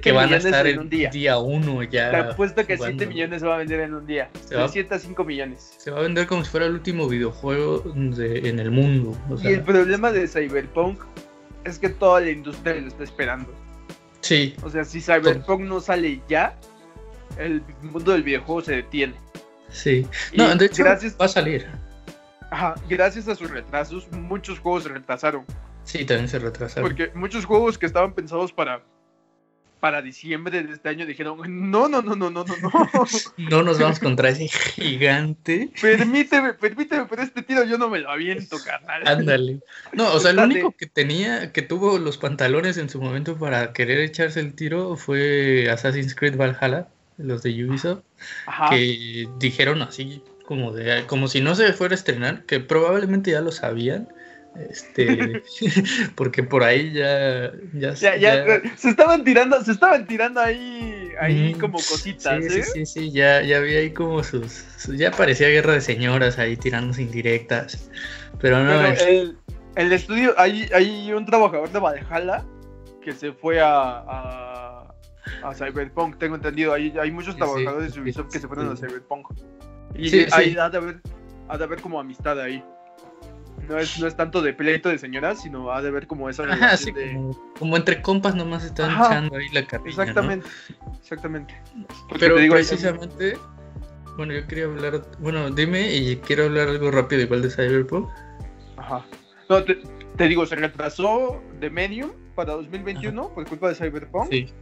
[0.00, 1.10] que, van a estar en un día.
[1.10, 2.10] día uno ya.
[2.10, 4.30] Te apuesto que 7 millones se va a vender en un día.
[4.46, 5.74] Se de 7 a 5 millones.
[5.78, 9.16] Se va a vender como si fuera el último videojuego de, en el mundo.
[9.42, 11.02] y el problema de Cyberpunk
[11.64, 13.52] es que toda la industria lo está esperando.
[14.20, 14.54] Sí.
[14.62, 16.58] O sea, si Cyberpunk no sale ya,
[17.38, 19.14] el mundo del videojuego se detiene.
[19.68, 20.06] Sí.
[20.34, 21.66] No, de hecho, gracias, va a salir.
[22.50, 25.44] Ajá, gracias a sus retrasos, muchos juegos se retrasaron.
[25.86, 26.88] Sí, también se retrasaron.
[26.88, 28.82] Porque muchos juegos que estaban pensados para
[29.80, 31.38] para diciembre de este año dijeron,
[31.70, 32.70] no, no, no, no, no, no, no.
[33.36, 35.70] no nos vamos contra ese gigante.
[35.80, 39.06] Permíteme, permíteme, pero este tiro yo no me lo aviento, carnal.
[39.06, 39.60] Ándale.
[39.92, 43.72] No, o sea, el único que tenía, que tuvo los pantalones en su momento para
[43.72, 48.02] querer echarse el tiro fue Assassin's Creed Valhalla, los de Ubisoft,
[48.70, 53.40] que dijeron así como de, como si no se fuera a estrenar, que probablemente ya
[53.40, 54.08] lo sabían,
[54.58, 55.42] Este,
[56.14, 62.44] porque por ahí ya ya, se estaban tirando, se estaban tirando ahí, ahí como cositas,
[62.44, 62.62] sí, ¿eh?
[62.62, 64.64] Sí, sí, ya, ya había ahí como sus,
[64.96, 67.90] ya parecía guerra de señoras ahí tirándose indirectas.
[68.40, 68.86] Pero no.
[68.86, 69.36] el,
[69.76, 72.44] el, estudio, hay, hay un trabajador de Valhalla
[73.02, 74.94] que se fue a, a,
[75.42, 76.72] a Cyberpunk, tengo entendido.
[76.72, 79.28] Hay, hay muchos trabajadores de Ubisoft que se fueron a Cyberpunk.
[79.94, 81.00] Y hay, ha de haber,
[81.48, 82.62] ha de haber como amistad ahí
[83.68, 86.44] no es, no es tanto de pleito de señoras, sino ha de ver como esa
[87.58, 90.48] como, entre compas nomás están echando ahí la carrilla, Exactamente,
[91.00, 91.54] exactamente.
[92.18, 93.36] Pero precisamente,
[94.16, 98.08] bueno, yo quería hablar, bueno, dime y quiero hablar algo rápido igual de Cyberpunk.
[98.76, 99.04] Ajá.
[99.48, 104.30] No, te, digo, se retrasó de Medium para 2021 por culpa de Cyberpunk.
[104.30, 104.52] Sí.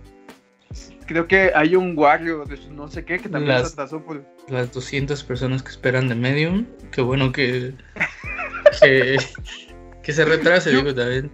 [1.07, 4.25] Creo que hay un Wario de no sé qué que también se atrasó por...
[4.49, 7.75] Las 200 personas que esperan de Medium, qué bueno que
[8.81, 11.31] que, se retrase, digo, también.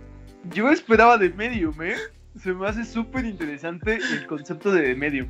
[0.52, 1.96] Yo esperaba de Medium, ¿eh?
[2.40, 5.28] Se me hace súper interesante el concepto de Medium.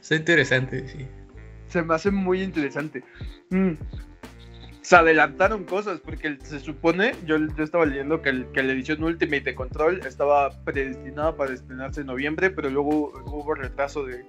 [0.00, 1.06] Es interesante, sí.
[1.66, 3.04] Se me hace muy interesante.
[3.50, 3.72] Mm.
[4.82, 10.00] Se adelantaron cosas, porque se supone, yo, estaba leyendo que, la edición Ultimate de Control
[10.06, 14.24] estaba predestinada para estrenarse en noviembre, pero luego hubo retraso de,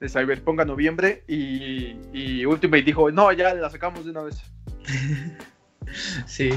[0.00, 4.40] de Cyberpunk a noviembre y, y Ultimate dijo, no, ya la sacamos de una vez.
[6.26, 6.50] Sí.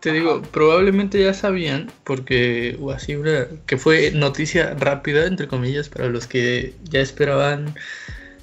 [0.00, 3.16] Te digo, probablemente ya sabían, porque así
[3.66, 7.74] que fue noticia rápida, entre comillas, para los que ya esperaban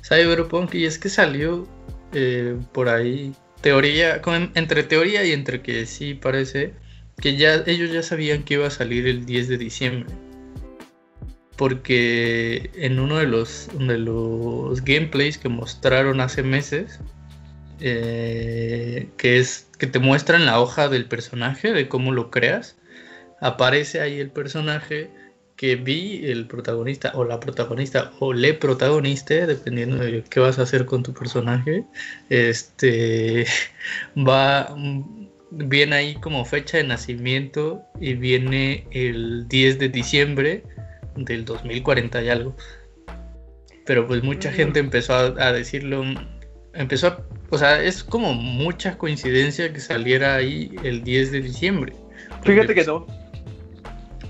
[0.04, 1.68] Cyberpunk, y es que salió
[2.12, 4.22] eh, por ahí teoría,
[4.56, 6.74] entre teoría y entre que sí parece
[7.22, 10.14] que ya ellos ya sabían que iba a salir el 10 de diciembre.
[11.56, 17.00] Porque en uno de los, de los gameplays que mostraron hace meses,
[17.80, 22.78] eh, que es que te muestran la hoja del personaje, de cómo lo creas.
[23.42, 25.10] Aparece ahí el personaje
[25.56, 30.64] que vi el protagonista o la protagonista o le protagonista, dependiendo de qué vas a
[30.64, 31.86] hacer con tu personaje,
[32.30, 33.46] este
[34.18, 34.74] va
[35.52, 40.64] viene ahí como fecha de nacimiento y viene el 10 de diciembre
[41.16, 42.56] del 2040 y algo.
[43.86, 44.54] Pero pues mucha mm.
[44.54, 46.04] gente empezó a, a decirlo,
[46.74, 47.18] empezó a
[47.54, 51.94] o sea, es como mucha coincidencia que saliera ahí el 10 de diciembre.
[52.42, 53.06] Fíjate que no.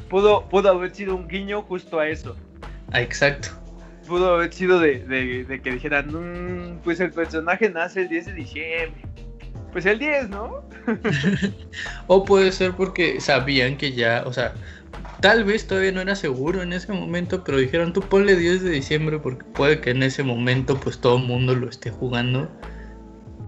[0.09, 2.35] Pudo, pudo haber sido un guiño justo a eso.
[2.91, 3.47] Ah, exacto.
[4.09, 9.01] Pudo haber sido de, que dijeran, mm, pues el personaje nace el 10 de diciembre.
[9.71, 10.61] Pues el 10, ¿no?
[12.07, 14.53] o puede ser porque sabían que ya, o sea,
[15.23, 18.71] tal vez todavía no era seguro en ese momento, pero dijeron, tú ponle 10 de
[18.71, 22.49] diciembre porque puede que en ese momento pues todo el mundo lo esté jugando.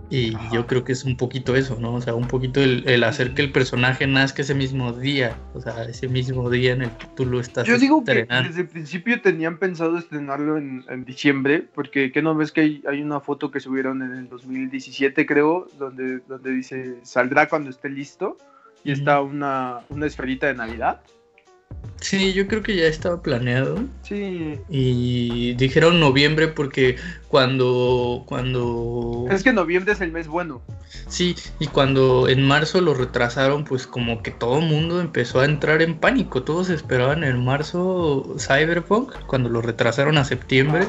[0.09, 1.95] Y yo creo que es un poquito eso, ¿no?
[1.95, 5.83] O sea, un poquito el, hacer que el personaje nazca ese mismo día, o sea,
[5.83, 9.19] ese mismo día en el que tú lo estás Yo digo que desde el principio
[9.19, 13.59] tenían pensado estrenarlo en, diciembre, porque ¿qué no ves que hay, hay, una foto que
[13.59, 18.37] subieron en el 2017, creo, donde, donde dice, saldrá cuando esté listo,
[18.85, 21.01] y está una, una esferita de Navidad?
[22.01, 23.79] Sí, yo creo que ya estaba planeado.
[24.03, 24.59] Sí.
[24.69, 26.97] Y dijeron noviembre porque
[27.29, 30.61] cuando cuando Es que noviembre es el mes bueno.
[31.07, 35.45] Sí, y cuando en marzo lo retrasaron, pues como que todo el mundo empezó a
[35.45, 36.43] entrar en pánico.
[36.43, 40.87] Todos esperaban en marzo Cyberpunk, cuando lo retrasaron a septiembre.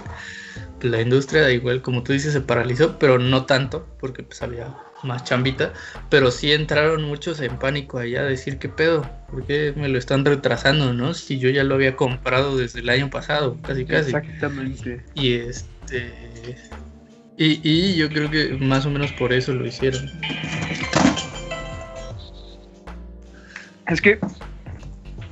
[0.83, 4.77] la industria, igual como tú dices, se paralizó, pero no tanto, porque pues había
[5.07, 5.73] más chambita,
[6.11, 9.99] pero sí entraron muchos en pánico allá a decir qué pedo, ¿por qué me lo
[9.99, 11.15] están retrasando, no?
[11.15, 14.15] Si yo ya lo había comprado desde el año pasado, casi casi.
[14.15, 15.03] Exactamente.
[15.15, 16.57] Y este
[17.39, 20.11] y, y yo creo que más o menos por eso lo hicieron.
[23.87, 24.19] Es que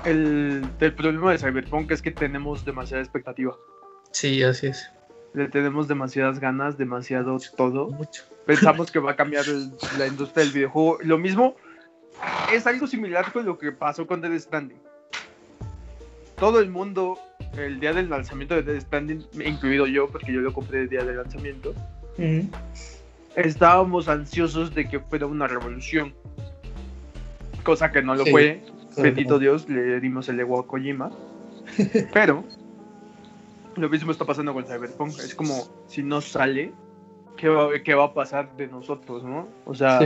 [0.05, 3.57] el, el problema de Cyberpunk es que tenemos demasiada expectativa.
[4.13, 4.91] Sí, así es.
[5.33, 7.89] Le tenemos demasiadas ganas, demasiado todo.
[7.91, 9.45] Mucho pensamos que va a cambiar
[9.99, 10.99] la industria del videojuego.
[11.03, 11.57] Lo mismo
[12.53, 14.79] es algo similar con lo que pasó con Dead Stranding.
[16.39, 17.19] Todo el mundo,
[17.57, 21.05] el día del lanzamiento de Dead Stranding, incluido yo, porque yo lo compré el día
[21.05, 21.75] del lanzamiento,
[23.37, 26.15] estábamos ansiosos de que fuera una revolución.
[27.63, 28.63] Cosa que no lo fue.
[28.97, 31.11] Bendito Dios, le dimos el ego a Kojima.
[32.13, 32.45] Pero
[33.77, 35.19] lo mismo está pasando con Cyberpunk.
[35.19, 36.73] Es como si no sale,
[37.85, 39.49] qué va, a pasar de nosotros, ¿no?
[39.67, 40.01] O sea,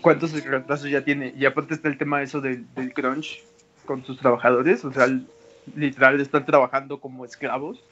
[0.00, 1.32] cuántos retrasos ya tiene.
[1.36, 3.42] Y aparte está el tema eso del, crunch
[3.84, 5.06] con sus trabajadores, o sea,
[5.76, 7.82] literal están trabajando como esclavos,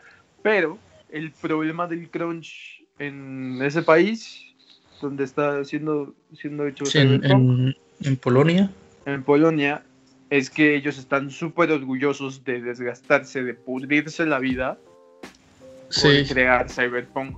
[0.43, 0.79] pero
[1.11, 4.45] el problema del crunch en ese país,
[5.01, 8.71] donde está siendo, siendo hecho en, en, Polonia.
[9.07, 9.83] En Polonia
[10.31, 14.79] es que ellos están súper orgullosos de desgastarse, de pudrirse la vida
[16.03, 17.37] por crear Cyberpunk.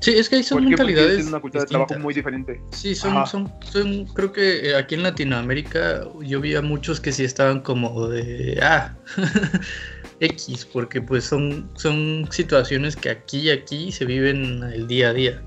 [0.00, 1.26] Sí, es que hay son mentalidades.
[1.26, 2.60] una cultura de trabajo muy diferente.
[2.70, 7.10] Sí, son, son, son, creo que eh, aquí en Latinoamérica yo vi a muchos que
[7.10, 8.94] sí estaban como de, ah,
[10.20, 15.12] X, porque pues son, son situaciones que aquí y aquí se viven el día a
[15.12, 15.42] día.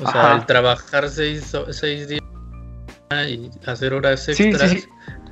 [0.00, 2.22] O sea, el trabajar seis, seis días
[3.28, 4.70] y hacer horas extras.
[4.70, 4.88] Sí, sí,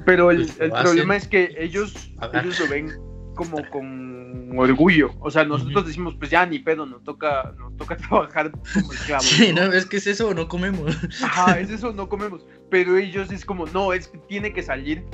[0.06, 1.94] Pero el, pues, el problema es que ellos,
[2.32, 5.10] ellos lo ven como con orgullo.
[5.20, 9.26] O sea, nosotros decimos, pues ya ni pedo, nos toca, nos toca trabajar como esclavos.
[9.26, 9.62] Sí, ¿no?
[9.72, 10.96] Es que es eso, no comemos.
[11.22, 12.44] Ajá, es eso, no comemos.
[12.70, 15.04] Pero ellos es como, no, es que tiene que salir.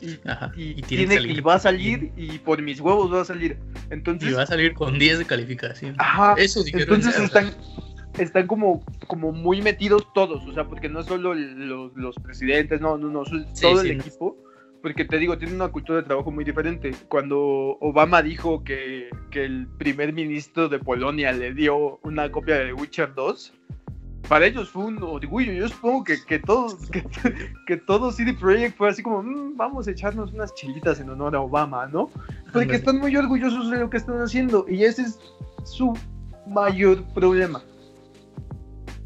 [0.00, 3.58] Y, Ajá, y, tiene, y va a salir y por mis huevos va a salir.
[3.88, 5.94] Entonces, y va a salir con 10 de calificación.
[5.98, 6.34] Ajá.
[6.36, 7.54] Eso Entonces están,
[8.18, 12.98] están como, como muy metidos todos, o sea, porque no solo los, los presidentes, no,
[12.98, 13.22] no, no,
[13.58, 14.36] todo el equipo
[14.82, 16.92] porque te digo, tiene una cultura de trabajo muy diferente.
[17.08, 17.38] Cuando
[17.80, 23.14] Obama dijo que, que el primer ministro de Polonia le dio una copia de Witcher
[23.14, 23.52] 2,
[24.28, 25.52] para ellos fue un orgullo.
[25.52, 27.04] Yo supongo que, que todo, que,
[27.66, 31.36] que, todo CD Projekt fue así como, mm, vamos a echarnos unas chilitas en honor
[31.36, 32.10] a Obama, ¿no?
[32.52, 35.18] Porque están muy orgullosos de lo que están haciendo y ese es
[35.64, 35.96] su
[36.46, 37.62] mayor problema.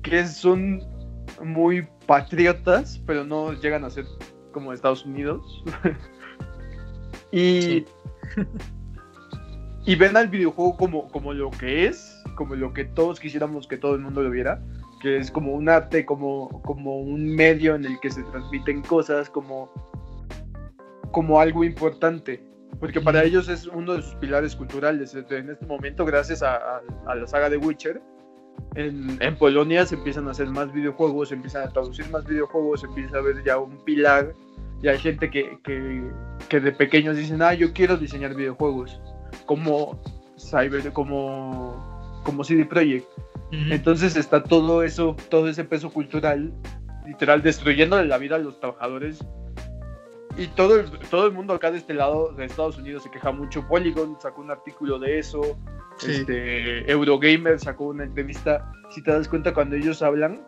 [0.03, 0.83] Que son
[1.45, 4.07] muy patriotas, pero no llegan a ser
[4.51, 5.65] como Estados Unidos.
[7.33, 7.85] y,
[9.87, 13.77] y ven al videojuego como, como lo que es, como lo que todos quisiéramos que
[13.77, 14.63] todo el mundo lo viera,
[15.01, 19.31] que es como un arte, como, como un medio en el que se transmiten cosas,
[19.31, 19.73] como,
[21.13, 22.45] como algo importante.
[22.79, 25.15] Porque para ellos es uno de sus pilares culturales.
[25.15, 28.01] En este momento, gracias a, a la saga de Witcher,
[28.75, 32.81] en, en, Polonia se empiezan a hacer más videojuegos, se empiezan a traducir más videojuegos,
[32.81, 34.35] se empieza a ver ya un pilar.
[34.83, 36.03] Y hay gente que, que,
[36.49, 39.01] que de pequeños dicen, ah, yo quiero diseñar videojuegos,
[39.47, 40.01] como
[40.39, 43.07] Cyber, como, como CD Projekt.
[43.53, 46.53] Entonces está todo eso, todo ese peso cultural,
[47.05, 49.27] literal, destruyéndole la vida a los trabajadores
[50.37, 53.33] y todo el, todo el mundo acá de este lado de Estados Unidos se queja
[53.33, 53.67] mucho.
[53.67, 55.59] Polygon sacó un artículo de eso.
[56.07, 58.73] Este, Eurogamer sacó una entrevista.
[58.91, 60.41] Si te das cuenta, cuando ellos hablan,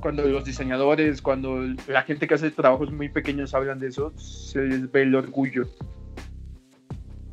[0.00, 4.62] cuando los diseñadores, cuando la gente que hace trabajos muy pequeños hablan de eso, se
[4.62, 5.64] les ve el orgullo.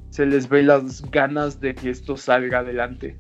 [0.09, 3.17] Se les ve las ganas de que esto salga adelante.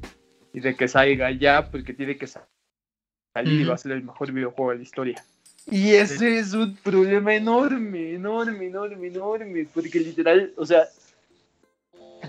[0.53, 4.31] Y de que salga ya, porque tiene que salir y va a ser el mejor
[4.31, 5.23] videojuego de la historia.
[5.69, 10.87] Y ese es un problema enorme, enorme, enorme, enorme, porque literal, o sea,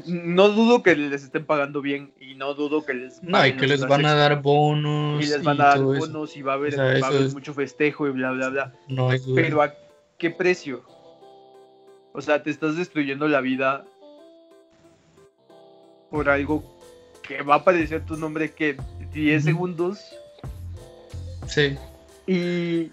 [0.06, 3.66] no dudo que les estén pagando bien y no dudo que les no y que
[3.66, 6.74] les van a dar bonos y les van a dar bonos y va a haber,
[7.32, 8.72] mucho festejo y bla bla bla.
[8.88, 9.74] No pero a
[10.18, 10.82] qué precio
[12.12, 13.84] o sea te estás destruyendo la vida
[16.10, 16.62] por algo
[17.22, 18.76] que va a aparecer tu nombre que
[19.12, 20.14] 10 segundos.
[21.46, 21.76] Sí.
[22.26, 22.90] Y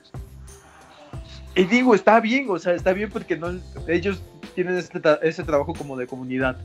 [1.59, 3.51] y digo, está bien, o sea, está bien porque no,
[3.85, 4.21] ellos
[4.55, 6.57] tienen este ese trabajo como de comunidad.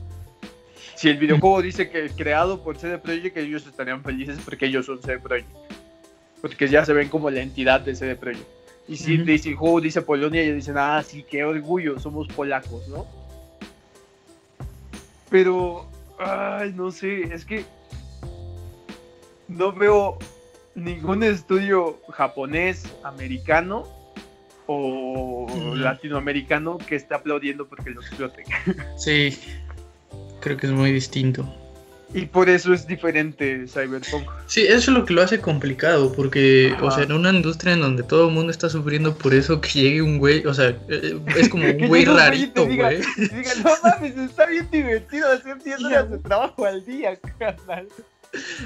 [0.95, 4.85] Si el videojuego dice que es creado por CD Projekt, ellos estarían felices porque ellos
[4.85, 5.49] son CD Projekt.
[6.41, 8.47] Porque ya se ven como la entidad de CD Projekt.
[8.87, 13.05] Y si, el juego dice Polonia, ellos dicen, ah, sí, qué orgullo, somos polacos, ¿no?
[15.29, 17.65] Pero, ay, no sé, es que
[19.49, 20.19] no veo
[20.73, 23.94] ningún estudio japonés, americano
[24.67, 28.45] o latinoamericano que está aplaudiendo porque lo exploten.
[28.97, 29.37] Sí,
[30.41, 31.45] creo que es muy distinto.
[32.13, 34.29] Y por eso es diferente Cyberpunk.
[34.47, 37.81] Sí, eso es lo que lo hace complicado, porque, o sea, en una industria en
[37.81, 41.19] donde todo el mundo está sufriendo por eso, que llegue un güey, o sea, eh,
[41.35, 43.01] es como un güey rarito, güey.
[43.17, 47.87] Diga, no mames, está bien divertido hacer 10 horas de trabajo al día, carnal.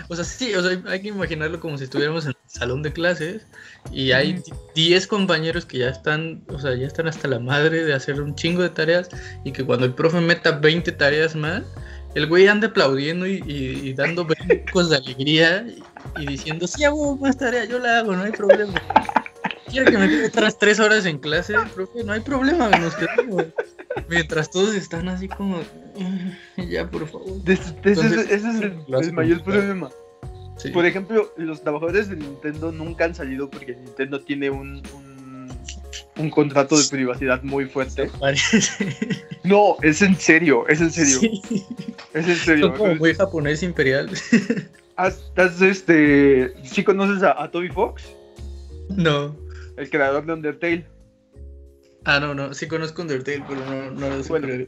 [0.07, 2.93] O sea, sí, o sea, hay que imaginarlo como si estuviéramos en el salón de
[2.93, 3.45] clases
[3.91, 4.41] y hay
[4.75, 8.35] 10 compañeros que ya están, o sea, ya están hasta la madre de hacer un
[8.35, 9.09] chingo de tareas
[9.43, 11.63] y que cuando el profe meta 20 tareas más,
[12.15, 15.65] el güey anda aplaudiendo y, dando brincos de alegría
[16.17, 18.81] y, diciendo, sí, hago más tareas, yo la hago, no hay problema.
[19.69, 23.45] Quiero que me quede otras 3 horas en clase, profe, no hay problema, nos quedamos.
[24.07, 25.61] Mientras todos están así como,
[26.69, 27.27] ya, por favor.
[27.45, 29.89] ese, es el, mayor problema.
[30.73, 34.81] Por ejemplo, los trabajadores de Nintendo nunca han salido porque Nintendo tiene un,
[36.17, 38.09] un, contrato de privacidad muy fuerte.
[39.41, 41.21] No, es en serio, es en serio.
[42.13, 42.67] Es en serio.
[42.67, 44.09] Son como muy japonés imperial.
[44.97, 45.21] ¿Has,
[45.61, 48.03] este, ¿Sí conoces a, Toby Fox?
[48.89, 49.33] No.
[49.79, 50.85] El creador de Undertale.
[52.03, 54.29] Ah, no, no, sí conozco Undertale, pero no, no lo sé.
[54.29, 54.65] Bueno,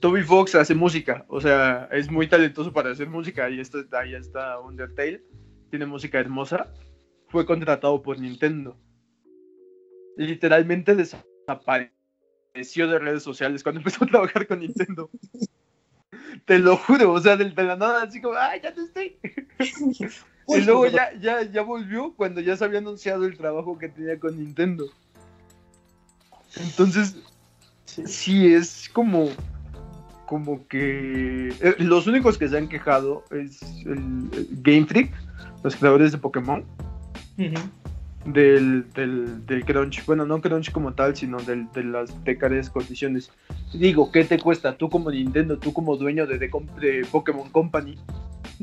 [0.00, 3.46] Toby Fox hace música, o sea, es muy talentoso para hacer música.
[3.46, 5.24] Ahí está, ahí está Undertale,
[5.70, 6.70] tiene música hermosa.
[7.28, 8.76] Fue contratado por Nintendo.
[10.18, 15.08] Literalmente desapareció de redes sociales cuando empezó a trabajar con Nintendo.
[16.44, 19.16] Te lo juro, o sea, de, la nada, así como, ¡ay, ya no estoy!
[20.48, 24.18] y luego ya, ya, ya volvió cuando ya se había anunciado el trabajo que tenía
[24.18, 24.86] con Nintendo.
[26.56, 27.16] Entonces,
[27.84, 29.28] sí, es como,
[30.26, 34.28] como que eh, los únicos que se han quejado es el,
[34.62, 35.12] Game Freak,
[35.62, 36.64] los creadores de Pokémon,
[38.24, 43.30] del, del, crunch, bueno, no crunch como tal, sino del, de las precarias condiciones.
[43.72, 47.98] Digo, ¿qué te cuesta tú como Nintendo, tú como dueño de, de, Pokémon Company,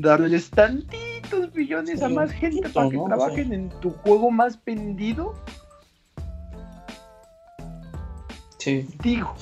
[0.00, 5.34] darles tantitos billones a más gente para que trabajen en tu juego más vendido?
[8.58, 8.88] Sí.
[9.02, 9.34] Digo,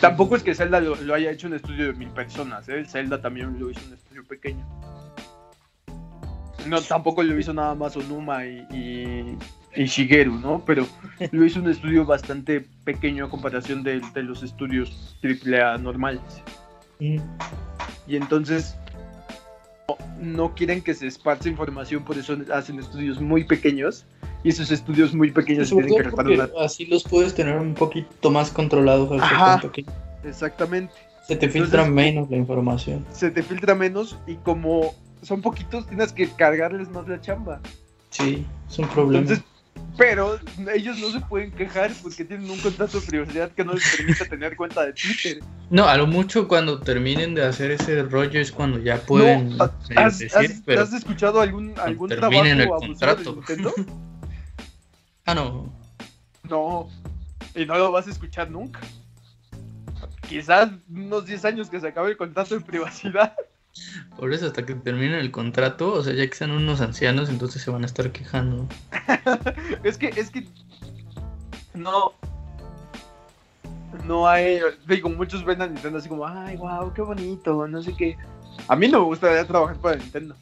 [0.00, 2.84] tampoco es que Zelda lo, haya hecho un estudio de mil personas, ¿eh?
[2.84, 4.64] Zelda también lo hizo un estudio pequeño.
[6.66, 9.36] No, tampoco lo hizo nada más Onuma y,
[9.74, 10.64] Shigeru, ¿no?
[10.64, 10.86] Pero
[11.32, 16.22] lo hizo un estudio bastante pequeño a comparación de, los estudios AAA normales.
[17.00, 17.18] Mm.
[18.06, 18.76] Y entonces
[20.20, 24.06] no, quieren que se esparza información, por eso hacen estudios muy pequeños.
[24.44, 28.50] Y esos estudios muy pequeños se tienen que Así los puedes tener un poquito más
[28.50, 29.22] controlados.
[30.24, 30.92] exactamente.
[31.28, 33.06] Se te filtra menos la información.
[33.12, 37.60] Se te filtra menos y como son poquitos, tienes que cargarles más la chamba.
[38.10, 39.20] Sí, es un problema.
[39.20, 39.44] Entonces,
[39.96, 40.38] pero
[40.74, 44.24] ellos no se pueden quejar porque tienen un contrato de privacidad que no les permite
[44.24, 45.40] tener cuenta de Twitter.
[45.70, 49.70] No, a lo mucho cuando terminen de hacer ese rollo es cuando ya pueden no,
[49.96, 53.42] has, decir, pero has escuchado algún, algún trabajo el contrato.
[55.26, 55.72] ah, no.
[56.48, 56.88] No,
[57.54, 58.80] y no lo vas a escuchar nunca.
[60.28, 63.34] Quizás unos 10 años que se acabe el contrato de privacidad.
[64.16, 67.62] Por eso, hasta que termine el contrato, o sea, ya que sean unos ancianos, entonces
[67.62, 68.68] se van a estar quejando.
[69.82, 70.46] es que, es que.
[71.74, 72.12] No.
[74.06, 74.60] No hay.
[74.86, 78.16] Digo, muchos ven a Nintendo así como, ay, wow, qué bonito, no sé qué.
[78.68, 80.36] A mí no me gustaría trabajar para Nintendo.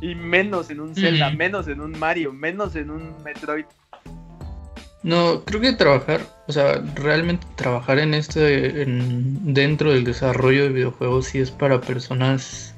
[0.00, 3.64] Y menos en un Zelda, menos en un Mario, menos en un Metroid.
[5.02, 10.70] No, creo que trabajar, o sea, realmente trabajar en este, en, dentro del desarrollo de
[10.70, 12.73] videojuegos sí es para personas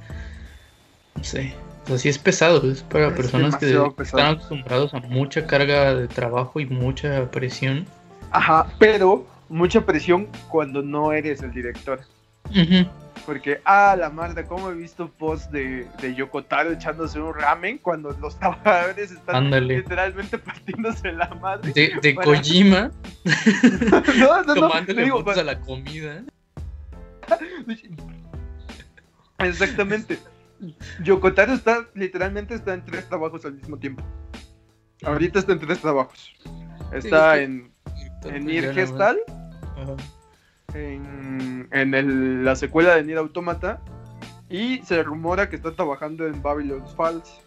[1.17, 1.55] no sé.
[1.85, 6.09] O sea, sí es pesado, es para personas que están acostumbrados a mucha carga de
[6.09, 7.87] trabajo y mucha presión.
[8.33, 12.01] Ajá, pero mucha presión cuando no eres el director.
[13.25, 18.11] Porque, ah, la madre, ¿cómo he visto posts de, de Yokotaro echándose un ramen cuando
[18.21, 21.73] los trabajadores están literalmente partiéndose la madre?
[21.73, 22.91] De, de Kojima.
[24.19, 26.23] no, no, Tomándole digo, a la comida.
[29.39, 30.19] Exactamente.
[31.02, 34.02] Yokotaro está, literalmente está en tres trabajos al mismo tiempo.
[35.04, 36.34] Ahorita está en tres trabajos.
[36.92, 37.72] Está en,
[38.24, 39.18] en Nier Gestal,
[40.74, 43.82] en, en la secuela de Nier Automata,
[44.48, 47.40] y se rumora que está trabajando en Babylon's Falls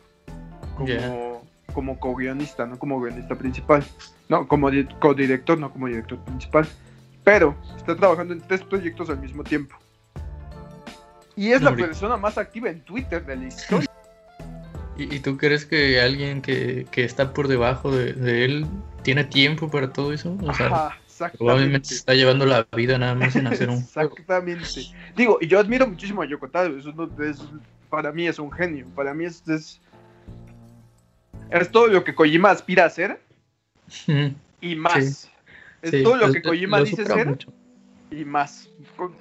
[0.76, 1.44] como,
[1.74, 3.84] como co-guionista, no como guionista principal.
[4.28, 6.68] No, como co-director, no como director principal.
[7.24, 9.76] Pero está trabajando en tres proyectos al mismo tiempo.
[11.40, 13.88] Y es la persona más activa en Twitter de la historia.
[14.98, 18.66] ¿Y, tú crees que alguien que, está por debajo de, él
[19.04, 20.38] tiene tiempo para todo eso?
[20.42, 20.98] O sea,
[21.38, 24.82] probablemente se está llevando la vida nada más en hacer un Exactamente.
[25.16, 27.50] Digo, y yo admiro muchísimo a Yoko Eso,
[27.90, 28.86] para mí es un genio.
[28.94, 29.80] Para mí es, es,
[31.72, 33.22] todo lo que Kojima aspira a hacer.
[34.60, 35.32] y más.
[35.82, 37.38] Es todo lo que Kojima dice ser
[38.12, 38.69] y más.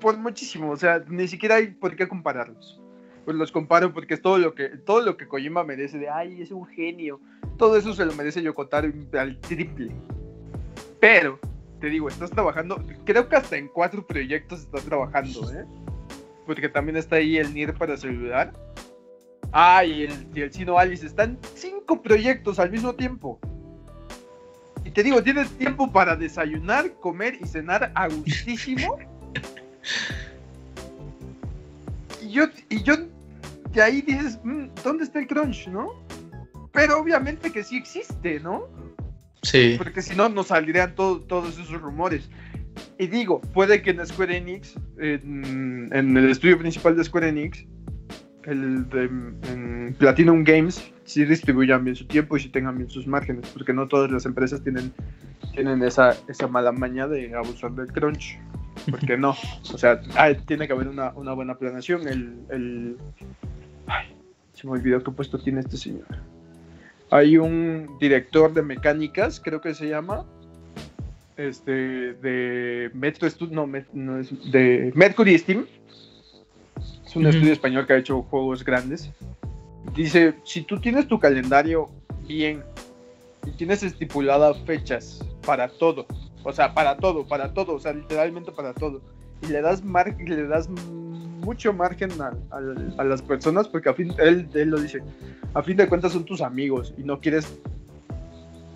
[0.00, 2.80] Por, muchísimo, o sea, ni siquiera hay por qué compararlos.
[3.24, 6.42] Pues los comparo porque es todo lo que todo lo que Kojima merece de, ay,
[6.42, 7.20] es un genio.
[7.56, 9.94] Todo eso se lo merece Yokotaro al triple.
[10.98, 11.38] Pero,
[11.80, 15.64] te digo, estás trabajando, creo que hasta en cuatro proyectos estás trabajando, ¿eh?
[16.46, 18.52] Porque también está ahí el NIR para celular.
[19.52, 21.06] Ah, y el, y el Sino Alice.
[21.06, 23.38] Están cinco proyectos al mismo tiempo.
[24.84, 28.98] Y te digo, tienes tiempo para desayunar, comer y cenar a gustísimo.
[32.22, 32.96] y yo, y yo,
[33.72, 35.92] de ahí dices, mm, ¿dónde está el crunch, no?
[36.72, 38.68] Pero obviamente que sí existe, ¿no?
[39.42, 39.74] Sí.
[39.78, 42.28] Porque si no, no saldrían todos esos rumores.
[42.98, 47.64] Y digo, puede que en Square Enix, en, el estudio principal de Square Enix,
[48.44, 53.48] el de Platinum Games sí distribuyan bien su tiempo y sí tengan bien sus márgenes,
[53.50, 54.92] porque no todas las empresas tienen,
[55.52, 58.38] tienen esa, esa mala maña de abusar del crunch.
[58.90, 60.00] Porque no, o sea,
[60.46, 62.08] tiene que haber una, una buena planeación.
[62.08, 62.96] El, el,
[63.86, 64.14] ay,
[64.52, 66.06] se me olvidó qué puesto tiene este señor.
[67.10, 70.26] Hay un director de mecánicas, creo que se llama,
[71.38, 75.66] este, de Metro no, no es, de Mercury Steam.
[77.06, 79.10] Es un estudio español que ha hecho juegos grandes.
[79.94, 81.88] Dice, si tú tienes tu calendario
[82.26, 82.62] bien
[83.46, 86.06] y tienes estipuladas fechas para todo,
[86.44, 89.00] o sea, para todo, para todo, o sea, literalmente para todo,
[89.42, 94.48] y le das, mar le das mucho margen a, las personas, porque a fin, él,
[94.54, 95.02] él lo dice,
[95.54, 97.58] a fin de cuentas son tus amigos y no quieres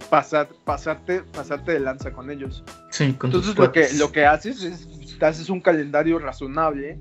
[0.09, 2.63] pasar, pasarte, pasarte de lanza con ellos.
[2.91, 6.99] Sí, con Entonces lo que, lo que haces es, te haces un calendario razonable,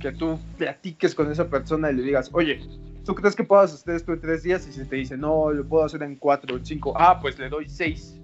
[0.00, 2.60] que tú platiques con esa persona y le digas, oye,
[3.04, 4.66] ¿tú crees que puedas hacer esto en tres días?
[4.66, 7.48] Y si te dice, no, lo puedo hacer en cuatro o cinco, ah, pues le
[7.48, 8.20] doy seis.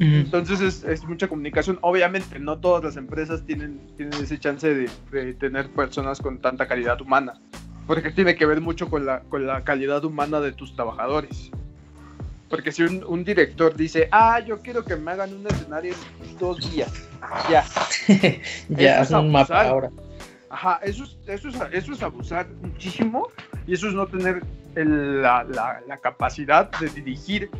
[0.00, 1.78] Entonces es, es, mucha comunicación.
[1.82, 6.68] Obviamente no todas las empresas tienen, tienen ese chance de, de, tener personas con tanta
[6.68, 7.40] calidad humana,
[7.86, 11.50] porque tiene que ver mucho con la, con la calidad humana de tus trabajadores.
[12.48, 15.94] Porque si un, un, director dice, ah, yo quiero que me hagan un escenario
[16.24, 17.08] en dos días,
[17.50, 17.64] ya.
[18.68, 19.90] ya, es un mapa ahora.
[20.50, 23.28] Ajá, eso es, eso, es, eso es abusar muchísimo
[23.66, 24.42] y eso es no tener
[24.76, 27.50] el, la, la, la, capacidad de dirigir.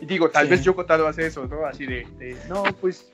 [0.00, 1.64] Y digo, tal vez yo Kotaro hace eso, ¿no?
[1.66, 3.10] Así de, de, no, pues,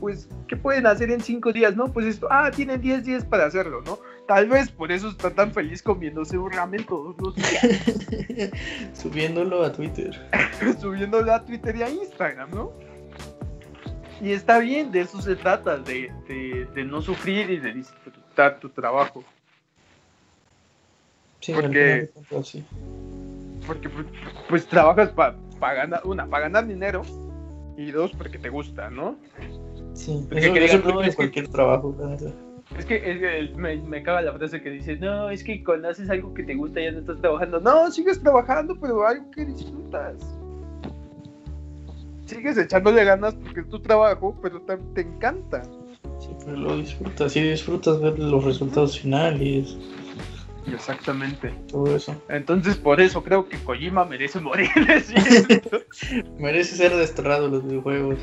[0.00, 1.76] pues, ¿qué pueden hacer en cinco días?
[1.76, 3.98] No, pues esto, ah, tienen diez días para hacerlo, ¿no?
[4.26, 8.50] Tal vez por eso está tan feliz comiéndose un ramen todos los días.
[8.94, 10.14] Subiéndolo a Twitter.
[10.80, 12.72] Subiéndolo a Twitter y a Instagram, ¿no?
[14.20, 16.10] Y está bien, de eso se trata, de,
[16.74, 19.22] de, no sufrir y de disfrutar tu trabajo.
[21.40, 22.10] Sí, porque,
[22.42, 22.64] sí.
[23.66, 24.06] porque pues,
[24.48, 27.02] pues trabajas para ganar, una, para ganar dinero
[27.76, 29.16] y dos, porque te gusta, ¿no?
[29.94, 31.94] Sí, porque eso, eso no es cualquier trabajo.
[32.78, 36.34] Es que, me, me acaba la frase que dice, no, es que cuando haces algo
[36.34, 37.60] que te gusta ya no estás trabajando.
[37.60, 40.16] No, sigues trabajando, pero algo que disfrutas.
[42.26, 45.62] Sigues echándole ganas porque es tu trabajo, pero te, te encanta.
[46.18, 49.76] Sí, pero lo disfrutas, y disfrutas ver los resultados finales.
[50.66, 51.50] Exactamente.
[51.68, 52.20] Todo eso.
[52.28, 54.70] Entonces, por eso creo que Kojima merece morir.
[56.38, 58.18] merece ser desterrado los videojuegos.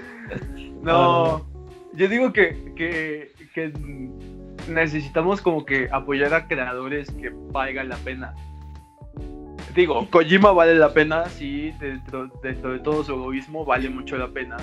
[0.82, 1.46] no,
[1.94, 3.72] yo digo que, que que
[4.68, 8.34] necesitamos como que apoyar a creadores que valgan la pena.
[9.74, 14.28] Digo, Kojima vale la pena, sí, dentro, dentro de todo su egoísmo vale mucho la
[14.28, 14.56] pena.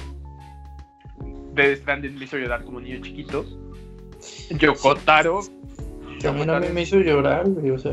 [1.54, 3.46] Death Stranding me hizo llorar como niño chiquito.
[4.52, 5.42] Yokotaro.
[6.22, 7.92] También a mí me hizo llorar, O sea,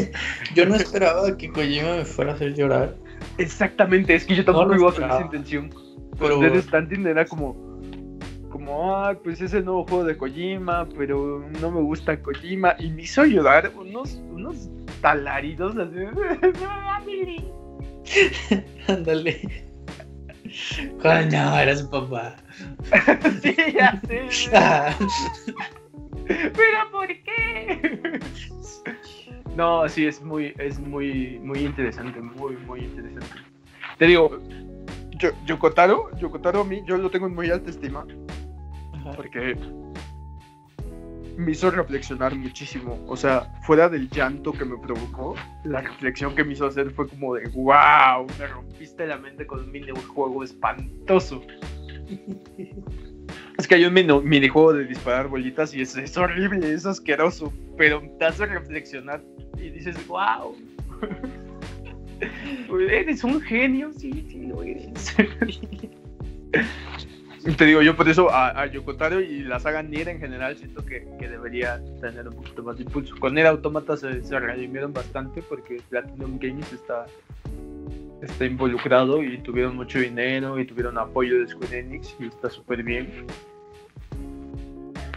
[0.54, 2.94] yo no esperaba que Kojima me fuera a hacer llorar.
[3.38, 5.70] Exactamente, es que yo tampoco iba con esa intención.
[6.18, 7.54] Pero Death Stranding era como,
[8.50, 12.74] como, ah, pues es el nuevo juego de Kojima, pero no me gusta Kojima.
[12.78, 14.70] Y me hizo llorar unos, unos
[15.02, 15.98] talaridos así.
[18.88, 19.66] Ándale.
[21.02, 22.36] Coño, eres papá.
[23.42, 24.28] sí, ya sé.
[26.26, 28.20] Pero ¿por qué?
[29.56, 33.36] no, sí, es muy, es muy, muy interesante, muy, muy interesante.
[33.98, 34.38] Te digo,
[35.18, 38.06] yo, Yokotaro, Yokotaro a mí, yo lo tengo en muy alta estima
[39.14, 39.56] porque
[41.36, 42.98] me hizo reflexionar muchísimo.
[43.06, 47.08] O sea, fuera del llanto que me provocó, la reflexión que me hizo hacer fue
[47.08, 51.42] como de, wow, me rompiste la mente con un minijuego espantoso.
[53.58, 58.02] es que hay un minijuego de disparar bolitas y es, es horrible, es asqueroso, pero
[58.18, 59.22] te hace reflexionar
[59.56, 60.56] y dices, wow.
[62.90, 65.16] eres un genio, sí, sí lo eres.
[67.56, 70.84] Te digo, yo por eso a, a Yokotaro y la saga Nier en general siento
[70.84, 73.14] que, que, debería tener un poquito más de impulso.
[73.20, 77.06] Con Nier Automata se, se redimieron bastante porque Platinum Games está,
[78.22, 82.82] está involucrado y tuvieron mucho dinero y tuvieron apoyo de Square Enix y está súper
[82.82, 83.26] bien.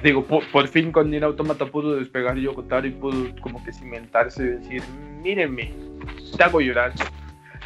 [0.04, 4.44] Digo, por, por, fin con Nier Automata pudo despegar Yokotaro y pudo como que cimentarse
[4.44, 4.84] y decir,
[5.22, 5.74] mírenme,
[6.38, 6.94] te hago llorar.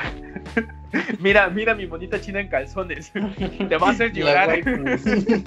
[1.20, 3.12] mira, mira mi bonita china en calzones.
[3.70, 4.60] Te va a hacer llorar.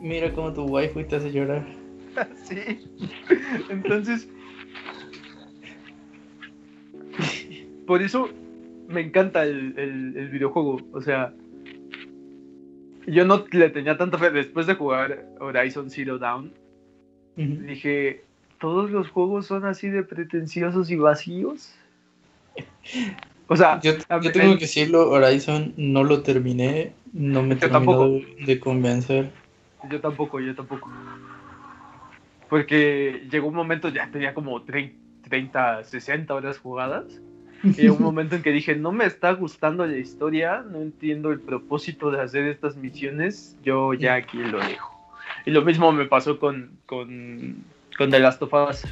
[0.00, 1.64] mira cómo tu waifu te hace llorar.
[2.44, 2.86] sí.
[3.70, 4.28] Entonces.
[7.86, 8.28] Por eso
[8.88, 10.80] me encanta el, el, videojuego.
[10.92, 11.32] O sea.
[13.06, 16.52] Yo no le tenía tanta fe después de jugar Horizon Zero Dawn.
[17.36, 18.24] Dije,
[18.58, 21.72] todos los juegos son así de pretenciosos y vacíos.
[23.46, 23.96] O sea, yo,
[24.32, 29.30] tengo que decirlo, Horizon no lo terminé, no me terminó de convencer.
[29.90, 30.90] Yo tampoco, yo tampoco.
[32.50, 37.20] Porque llegó un momento, ya tenía como 30, 60 horas jugadas.
[37.62, 41.40] Y un momento en que dije, no me está gustando la historia, no entiendo el
[41.40, 44.94] propósito de hacer estas misiones, yo ya aquí lo dejo.
[45.44, 47.64] Y lo mismo me pasó con, con,
[47.96, 48.84] con The Last of Us.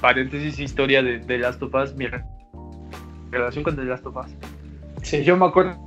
[0.00, 2.06] Paréntesis, historia de The Last of Us, mi
[3.30, 4.30] relación con The Last of Us.
[5.02, 5.22] Sí.
[5.22, 5.78] Yo me acuerdo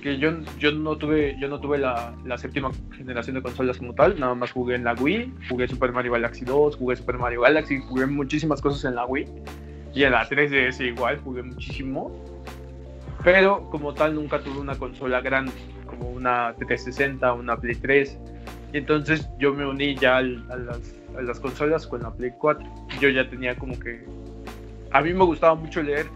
[0.00, 3.92] que yo, yo no tuve, yo no tuve la, la, séptima generación de consolas como
[3.94, 7.40] tal, nada más jugué en la Wii, jugué Super Mario Galaxy 2, jugué Super Mario
[7.40, 9.26] Galaxy, jugué muchísimas cosas en la Wii
[9.92, 12.12] y en la 3DS igual jugué muchísimo,
[13.24, 15.52] pero como tal nunca tuve una consola grande
[15.86, 18.18] como una 360, una Play 3
[18.72, 22.64] y entonces yo me uní ya a, las, a las consolas con la Play 4,
[23.00, 24.04] yo ya tenía como que
[24.92, 26.06] a mí me gustaba mucho leer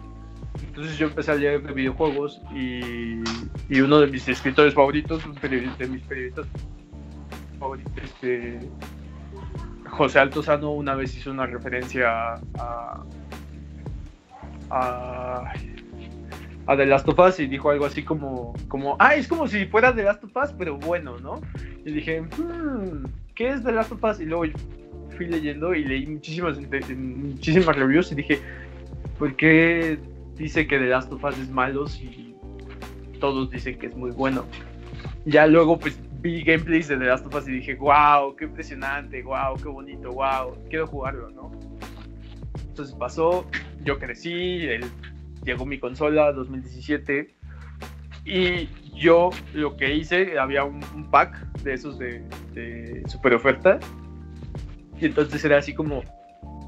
[0.69, 3.23] entonces yo empecé a leer de videojuegos y,
[3.69, 6.45] y uno de mis escritores favoritos, de mis periodistas
[7.59, 8.59] favoritos, este,
[9.89, 13.03] José Altozano, una vez hizo una referencia a,
[14.69, 15.53] a,
[16.67, 19.65] a The Last of Us y dijo algo así como, como, ah, es como si
[19.65, 21.41] fuera The Last of Us, pero bueno, ¿no?
[21.83, 24.19] Y dije, hmm, ¿qué es The Last of Us?
[24.19, 24.53] Y luego
[25.17, 28.39] fui leyendo y leí muchísimas, muchísimas reviews y dije,
[29.17, 29.97] ¿por qué
[30.39, 32.33] dice que The Last of Us es malo y
[33.19, 34.45] todos dicen que es muy bueno.
[35.25, 39.21] Ya luego pues vi gameplays de The Last of Us y dije, wow, qué impresionante,
[39.21, 41.51] wow, qué bonito, wow, quiero jugarlo, ¿no?
[42.69, 43.45] Entonces pasó,
[43.83, 44.65] yo crecí,
[45.43, 47.35] llegó mi consola 2017
[48.23, 50.81] y yo lo que hice, había un,
[51.11, 52.23] pack de esos de,
[53.07, 53.79] super oferta
[54.99, 56.03] y entonces era así como,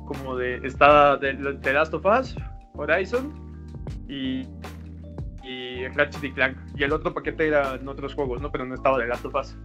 [0.06, 2.36] como de, estaba de The Last of Us,
[2.74, 3.51] Horizon,
[4.08, 4.48] y,
[5.44, 6.58] y Ratchet y Clank.
[6.76, 8.52] Y el otro paquete era en otros juegos, ¿no?
[8.52, 9.56] Pero no estaba de Last of Us.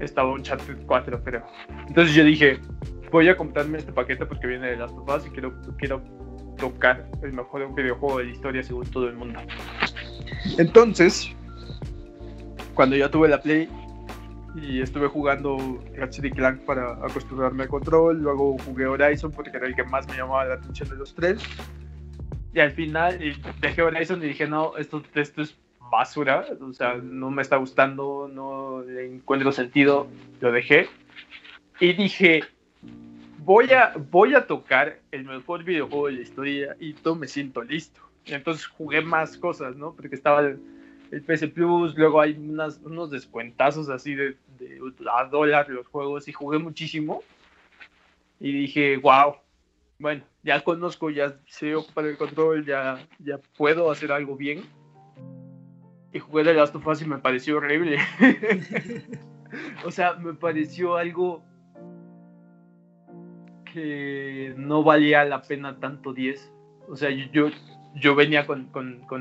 [0.00, 1.44] Estaba un chat 4, pero.
[1.88, 2.60] Entonces yo dije,
[3.10, 6.02] voy a comprarme este paquete porque viene de Last of Us y quiero, quiero
[6.58, 9.40] tocar el mejor videojuego de la historia según todo el mundo.
[10.58, 11.30] Entonces,
[12.74, 13.68] cuando ya tuve la Play
[14.54, 15.56] y estuve jugando
[15.96, 20.06] Ratchet y Clank para acostumbrarme al control, luego jugué Horizon porque era el que más
[20.08, 21.42] me llamaba la atención de los tres
[22.56, 23.18] y al final
[23.60, 25.54] dejé Horizon y dije, no, esto, esto es
[25.90, 30.08] basura, o sea, no me está gustando, no le encuentro sentido,
[30.40, 30.88] lo dejé.
[31.80, 32.44] Y dije,
[33.40, 37.62] voy a, voy a tocar el mejor videojuego de la historia y todo me siento
[37.62, 38.00] listo.
[38.24, 39.92] Y entonces jugué más cosas, ¿no?
[39.92, 40.58] Porque estaba el,
[41.26, 44.80] PC Plus, luego hay unos descuentazos así de, de
[45.14, 47.22] a dólar los juegos y jugué muchísimo.
[48.40, 49.36] Y dije, wow,
[49.98, 54.64] bueno, ya conozco, ya sé ocupar el control, ya, ya puedo hacer algo bien.
[56.12, 57.98] Y jugué de Last of Us y me pareció horrible.
[59.84, 61.42] o sea, me pareció algo
[63.72, 66.52] que no valía la pena tanto 10.
[66.88, 67.50] O sea, yo,
[67.94, 68.70] yo venía con,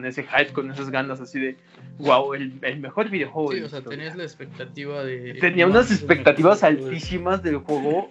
[0.05, 1.57] ese hype, con esas ganas así de,
[1.99, 3.51] wow, el, mejor videojuego.
[3.53, 5.35] Sí, o sea, tenías la expectativa de...
[5.35, 8.09] Tenía unas expectativas altísimas del juego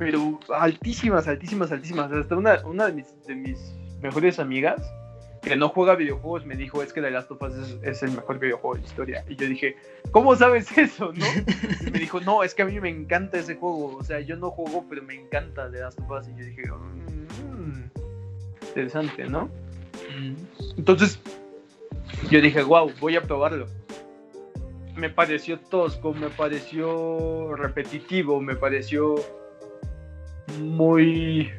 [0.00, 2.10] pero altísimas, altísimas, altísimas.
[2.10, 4.80] Hasta una, una de, mis, de mis mejores amigas
[5.42, 8.38] que no juega videojuegos me dijo es que The Last of Us es, el mejor
[8.38, 9.24] videojuego de la historia.
[9.28, 9.76] Y yo dije,
[10.10, 11.12] ¿cómo sabes eso?
[11.12, 11.26] ¿no?
[11.92, 13.94] Me dijo, no, es que a mí me encanta ese juego.
[13.94, 16.28] O sea, yo no juego, pero me encanta The Last of Us.
[16.28, 17.82] Y yo dije, mmm,
[18.68, 19.50] interesante, ¿no?
[20.78, 21.20] Entonces,
[22.30, 23.66] yo dije, wow, voy a probarlo.
[24.96, 29.16] Me pareció tosco, me pareció repetitivo, me pareció
[30.58, 31.50] muy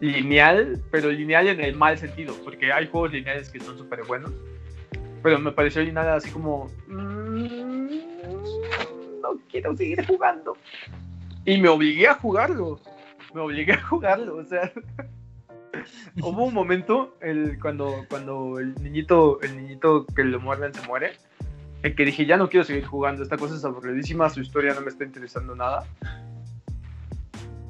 [0.00, 4.32] lineal, pero lineal en el mal sentido, porque hay juegos lineales que son súper buenos,
[5.22, 7.88] pero me pareció lineal así como, mm,
[9.22, 10.56] no quiero seguir jugando.
[11.44, 12.80] Y me obligué a jugarlo,
[13.34, 14.72] me obligué a jugarlo, o sea,
[16.22, 21.12] hubo un momento el, cuando, cuando el niñito, el niñito que lo muerden se muere,
[21.82, 24.80] en que dije, ya no quiero seguir jugando, esta cosa es aburridísima, su historia no
[24.80, 25.86] me está interesando nada.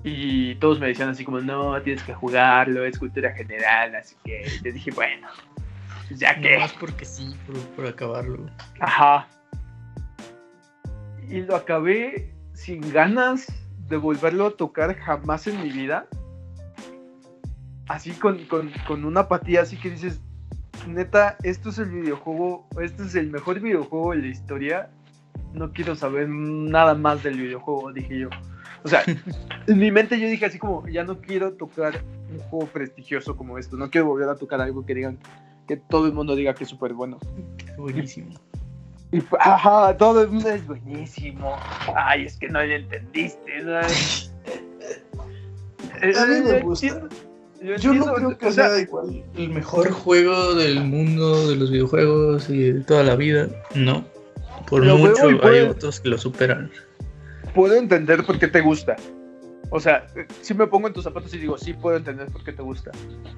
[0.06, 4.46] Y todos me decían así como, no, tienes que jugarlo, es cultura general, así que
[4.62, 5.28] te dije, bueno,
[6.06, 6.58] pues ya que...
[6.58, 7.34] Más porque sí,
[7.74, 8.50] por, acabarlo.
[8.80, 9.26] Ajá.
[11.26, 13.46] Y lo acabé sin ganas
[13.88, 16.06] de volverlo a tocar jamás en mi vida.
[17.88, 20.20] Así con, con, con una apatía, así que dices,
[20.86, 24.90] neta, esto es el videojuego, este es el mejor videojuego de la historia.
[25.54, 28.28] No quiero saber nada más del videojuego, dije yo.
[28.84, 29.02] O sea,
[29.66, 33.58] en mi mente yo dije así como, ya no quiero tocar un juego prestigioso como
[33.58, 35.18] esto, no quiero volver a tocar algo que digan,
[35.66, 37.18] que todo el mundo diga que es súper bueno.
[37.76, 38.30] Buenísimo.
[39.10, 41.56] Y, ajá, todo el mundo es buenísimo.
[41.94, 43.62] Ay, es que no le entendiste.
[43.62, 43.78] ¿no?
[46.02, 47.08] a mí me gusta.
[47.78, 52.72] Yo, no creo que sea, igual el mejor juego del mundo de los videojuegos y
[52.72, 53.48] de toda la vida.
[53.74, 54.04] No.
[54.68, 56.70] Por mucho hay otros que lo superan.
[57.54, 58.96] Puedo entender por qué te gusta.
[59.70, 60.06] O sea,
[60.40, 62.90] si me pongo en tus zapatos y digo, sí puedo entender por qué te gusta.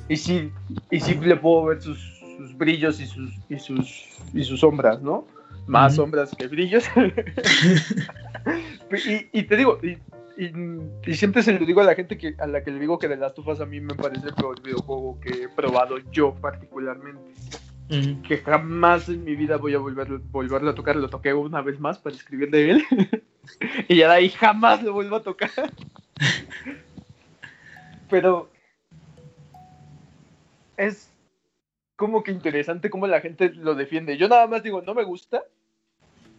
[0.09, 0.53] Y sí,
[0.91, 1.99] y sí le puedo ver sus,
[2.37, 5.27] sus brillos y sus, y sus, y sus sombras, ¿no?
[5.67, 6.85] Más sombras que brillos.
[9.07, 9.99] y, y, te digo, y,
[10.37, 13.09] y, siempre se lo digo a la gente que a la que le digo que
[13.09, 17.33] de las tufas a mí me parece el videojuego que he probado yo particularmente.
[17.89, 20.97] Que jamás en mi vida voy a volver, volverlo a tocar.
[20.97, 22.85] Lo toqué una vez más para escribir de él.
[23.89, 25.51] y ya de ahí jamás lo vuelvo a tocar.
[28.11, 28.51] Pero
[30.77, 31.13] es
[31.97, 34.17] como que interesante cómo la gente lo defiende.
[34.17, 35.43] Yo nada más digo, no me gusta,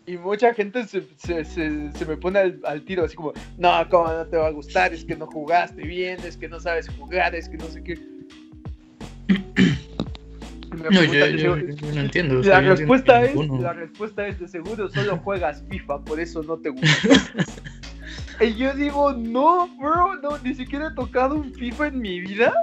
[0.07, 4.47] y mucha gente se, me pone al, tiro así como, no, ¿cómo no te va
[4.47, 4.93] a gustar?
[4.93, 8.16] Es que no jugaste bien, es que no sabes jugar, es que no sé qué.
[10.77, 12.41] No, yo, no entiendo.
[12.41, 16.69] La respuesta, es, la respuesta es de seguro, solo juegas FIFA, por eso no te
[16.69, 16.87] gusta.
[18.41, 22.53] y yo digo, no, bro, no, ni siquiera he tocado un FIFA en mi vida.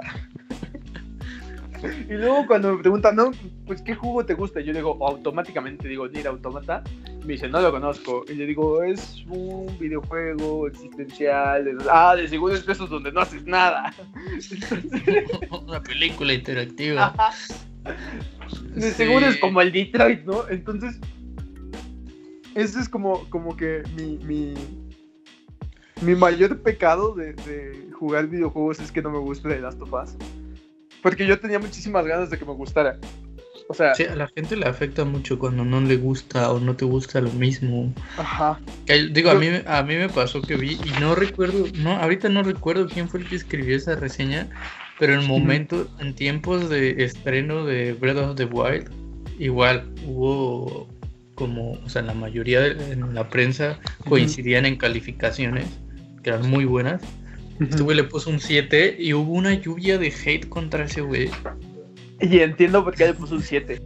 [2.09, 3.31] Y luego cuando me preguntan, no,
[3.65, 6.83] pues qué juego te gusta, yo digo, automáticamente digo, Nier Automata.
[7.25, 8.23] Me dice, no lo conozco.
[8.29, 11.77] Y le digo, es un videojuego existencial.
[11.89, 13.91] Ah, de seguro es de esos donde no haces nada.
[15.65, 17.15] Una película interactiva.
[18.75, 20.47] De seguro es como el Detroit, ¿no?
[20.49, 20.99] Entonces,
[22.53, 24.53] ese es como, como que mi, mi,
[26.01, 29.93] mi mayor pecado de, de jugar videojuegos es que no me gusta de Last of
[29.93, 30.15] Us.
[31.01, 32.99] Porque yo tenía muchísimas ganas de que me gustara.
[33.67, 36.75] O sea, sí, a la gente le afecta mucho cuando no le gusta o no
[36.75, 37.93] te gusta lo mismo.
[38.17, 38.59] Ajá.
[39.11, 42.43] digo, a mí, a mí me pasó que vi y no recuerdo, no, ahorita no
[42.43, 44.49] recuerdo quién fue el que escribió esa reseña,
[44.99, 48.91] pero en momentos, en tiempos de estreno de Breath of the Wild,
[49.39, 50.87] igual hubo
[51.33, 55.65] como, o sea, la mayoría de, en la prensa coincidían en calificaciones
[56.23, 57.01] que eran muy buenas
[57.59, 61.29] este güey le puso un 7 y hubo una lluvia de hate contra ese güey.
[62.21, 63.81] Y entiendo por qué le puso un 7.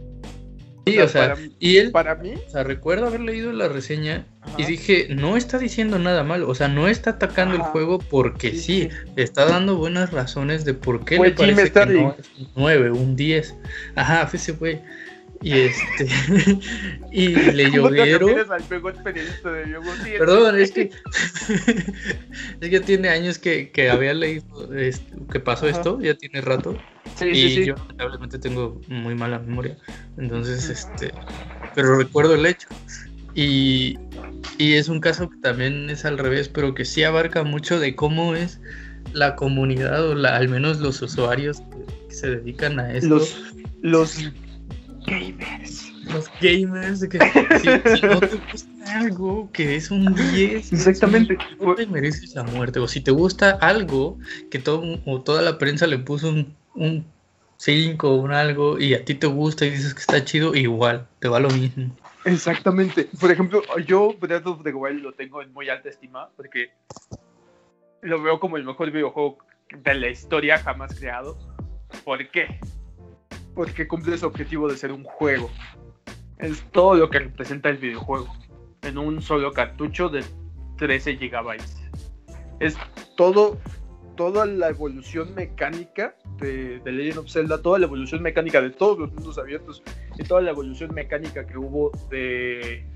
[0.86, 4.26] Sí, o sea, y él, para mí, o sea, recuerdo haber leído la reseña
[4.56, 8.54] y dije, no está diciendo nada mal, o sea, no está atacando el juego porque
[8.54, 12.90] sí, está dando buenas razones de por qué le parece que no es un 9,
[12.92, 13.54] un 10.
[13.94, 14.80] Ajá, fue ese güey.
[15.42, 16.06] Y este.
[17.12, 18.34] y le llovieron.
[20.18, 20.90] Perdón, es que.
[22.60, 26.76] es que tiene años que, que había leído este, que pasó esto, ya tiene rato.
[27.22, 29.78] y yo lamentablemente tengo muy mala memoria.
[30.18, 31.12] Entonces, este.
[31.74, 32.68] Pero recuerdo el hecho.
[33.34, 33.98] Y,
[34.58, 37.94] y es un caso que también es al revés, pero que sí abarca mucho de
[37.96, 38.60] cómo es
[39.12, 43.08] la comunidad, o la, al menos los usuarios que, se dedican a esto.
[43.08, 43.40] Los,
[43.80, 44.18] los
[45.06, 45.92] gamers.
[46.12, 47.18] Los gamers, que
[47.58, 52.80] si, no te gusta algo que es un 10, exactamente, no te mereces la muerte.
[52.80, 54.18] O si te gusta algo
[54.50, 57.04] que todo, o toda la prensa le puso un, un
[57.58, 61.06] 5 o un algo y a ti te gusta y dices que está chido, igual,
[61.18, 61.94] te va lo mismo.
[62.24, 63.08] Exactamente.
[63.18, 66.70] Por ejemplo, yo Breath of the Wild lo tengo en muy alta estima porque
[68.02, 69.38] lo veo como el mejor videojuego
[69.70, 71.38] de la historia jamás creado.
[72.04, 72.58] ¿Por qué?
[73.60, 75.50] Porque cumple su objetivo de ser un juego.
[76.38, 78.34] Es todo lo que representa el videojuego
[78.80, 80.24] en un solo cartucho de
[80.78, 81.58] 13 GB.
[82.58, 82.74] Es
[83.18, 83.58] todo,
[84.16, 88.98] toda la evolución mecánica de, de, Legend of Zelda, toda la evolución mecánica de todos
[88.98, 89.82] los mundos abiertos
[90.16, 92.86] y toda la evolución mecánica que hubo de,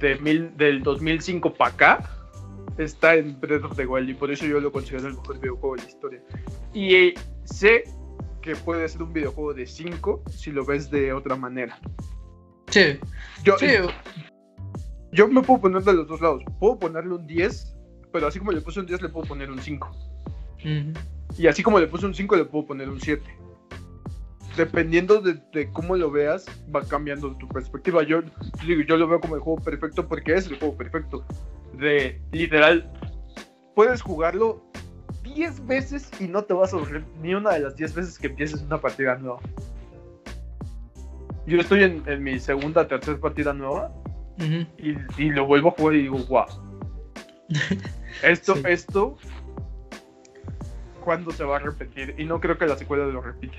[0.00, 2.10] de mil, del 2005 para acá
[2.76, 5.76] está en Breath of the Wild y por eso yo lo considero el mejor videojuego
[5.76, 6.22] de la historia.
[6.74, 7.14] Y eh,
[7.44, 7.84] sé
[8.46, 11.80] que puede ser un videojuego de 5 si lo ves de otra manera.
[12.68, 12.96] Sí.
[13.42, 13.56] Yo,
[15.10, 16.44] yo me puedo poner de los dos lados.
[16.60, 17.76] Puedo ponerle un 10,
[18.12, 19.90] pero así como le puse un 10, le puedo poner un 5.
[21.36, 23.20] Y así como le puse un 5, le puedo poner un 7.
[24.56, 28.04] Dependiendo de, cómo lo veas, va cambiando tu perspectiva.
[28.04, 28.20] Yo,
[28.64, 31.24] yo lo veo como el juego perfecto porque es el juego perfecto.
[31.76, 32.88] De literal,
[33.74, 34.64] puedes jugarlo
[35.34, 38.28] 10 veces y no te vas a aburrir ni una de las 10 veces que
[38.28, 39.40] empieces una partida nueva.
[41.46, 43.92] Yo estoy en, mi segunda, tercera partida nueva
[44.78, 46.46] y, lo vuelvo a jugar y digo, wow.
[48.22, 49.18] Esto, esto,
[51.04, 52.14] ¿cuándo se va a repetir?
[52.18, 53.58] Y no creo que la secuela lo repita.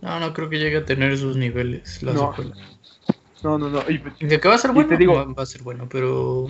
[0.00, 2.30] No, no creo que llegue a tener esos niveles la No.
[2.30, 2.54] secuela.
[3.42, 3.82] No, no, no.
[3.90, 6.46] Y, De que va a ser Y bueno, te digo- va a ser bueno, pero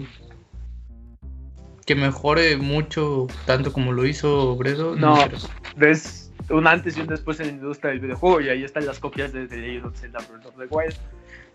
[1.86, 4.96] que mejore mucho tanto como lo hizo Bredo.
[4.96, 5.16] No.
[5.26, 5.38] creo.
[5.76, 8.98] ves un antes y un después en la industria del videojuego y ahí están las
[8.98, 10.94] copias de The Legend of Zelda Breath of the Wild.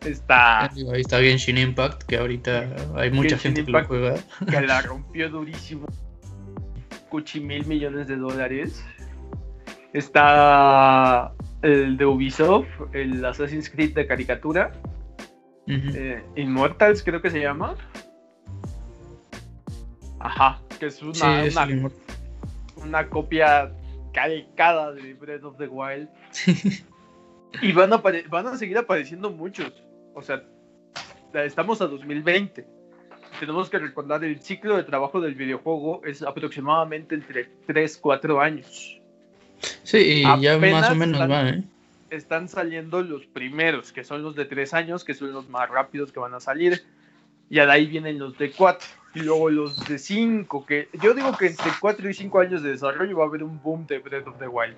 [0.06, 3.90] Está Ahí está Genshin Impact, que ahorita hay mucha gente Impact.
[3.90, 4.24] que lo juega.
[4.50, 5.86] que la rompió durísimo.
[7.10, 8.84] Cuchi mil millones de dólares.
[9.94, 14.72] Está el de Ubisoft, el Assassin's Creed de caricatura.
[15.68, 17.76] Eh, Immortals creo que se llama.
[20.24, 21.90] Ajá, que es una, Sí, es una,
[22.78, 23.72] una copia
[24.14, 26.10] calcada de Breath of the Wild.
[27.62, 27.98] y van a,
[28.30, 29.72] van a seguir apareciendo muchos.
[30.14, 30.44] O sea,
[31.34, 32.66] estamos a 2020.
[33.40, 39.00] Tenemos que recordar el ciclo de trabajo del videojuego es aproximadamente entre 3, 4 años.
[39.84, 41.64] Sí, y ya más o menos están- va, ¿eh?
[42.10, 46.12] Están saliendo los primeros, que son los de 3 años, que son los más rápidos
[46.12, 46.84] que van a salir.
[47.50, 48.88] Y de ahí vienen los de 4.
[49.14, 52.72] Y luego los de 5, que yo digo que entre 4 y 5 años de
[52.72, 54.76] desarrollo va a haber un boom de Breath of the Wild.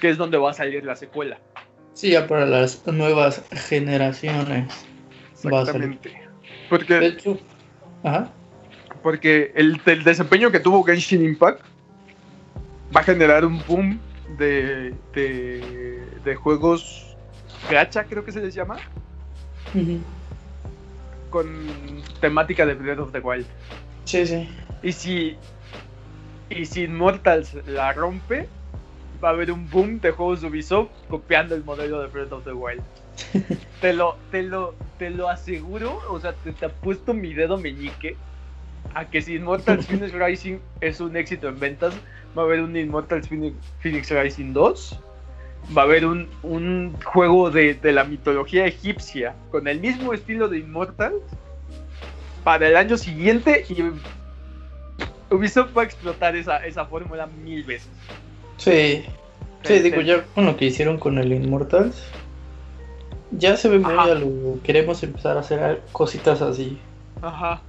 [0.00, 1.38] Que es donde va a salir la secuela.
[1.94, 4.86] Sí, ya para las nuevas generaciones.
[5.32, 6.10] Exactamente.
[6.10, 6.18] De
[6.68, 7.38] Porque, hecho,
[8.02, 8.30] ajá.
[9.02, 11.60] porque el, el desempeño que tuvo Genshin Impact
[12.94, 13.98] va a generar un boom
[14.38, 17.16] de, de, de juegos
[17.70, 18.76] gacha, creo que se les llama,
[19.74, 20.00] Ujú.
[21.32, 21.48] Con
[22.20, 23.46] temática de Breath of the Wild.
[24.04, 24.48] Sí, sí.
[24.84, 25.36] Y si,
[26.50, 28.48] y si Immortals la rompe,
[29.22, 32.44] va a haber un boom de juegos de Ubisoft copiando el modelo de Breath of
[32.44, 32.82] the Wild.
[33.80, 38.16] te, lo, te, lo, te lo aseguro, o sea, te, te apuesto mi dedo meñique
[38.94, 41.94] a que si Immortals Phoenix Rising es un éxito en ventas,
[42.36, 45.00] va a haber un Immortals Phoenix, Phoenix Rising 2.
[45.76, 50.48] Va a haber un, un juego de, de la mitología egipcia con el mismo estilo
[50.48, 51.22] de Immortals
[52.44, 53.82] para el año siguiente y
[55.32, 57.90] Ubisoft va a explotar esa, esa fórmula mil veces.
[58.56, 59.04] Sí.
[59.64, 62.02] Sí, digo, ya con lo que hicieron con el Immortals,
[63.30, 64.60] ya se ve muy a lo.
[64.62, 66.78] Queremos empezar a hacer cositas así.
[67.22, 67.62] Ajá.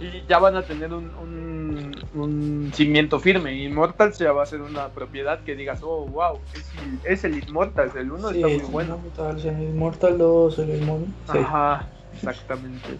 [0.00, 3.54] Y ya van a tener un, un, un cimiento firme.
[3.62, 7.38] Immortals ya va a ser una propiedad que digas, oh, wow, es, el- es el
[7.46, 8.94] Immortals, el 1 Sí, está muy el bueno.
[8.96, 11.12] Immortals, el Immortal 2, el Immortal.
[11.26, 11.38] Sí.
[11.38, 12.98] Ajá, exactamente.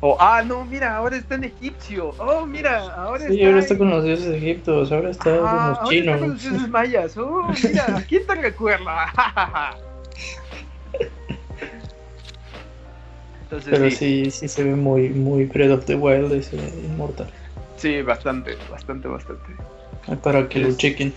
[0.00, 2.10] O, ah, no, mira, ahora está en egipcio.
[2.18, 3.46] Oh, mira, ahora Sí, está.
[3.46, 5.88] ahora está en- con los dioses egiptos, ahora está Ah, con los ahora está con
[5.88, 6.20] chinos.
[6.20, 7.16] los dioses mayas.
[7.16, 9.06] Oh, mira, ¿a quién te recuerda?
[13.54, 17.28] Entonces, Pero sí, sí, sí se ve muy, muy Breath of the Wild ese Immortal.
[17.76, 19.52] sí, bastante, bastante, bastante.
[20.08, 21.12] Ay, Para que lo Es- chequen.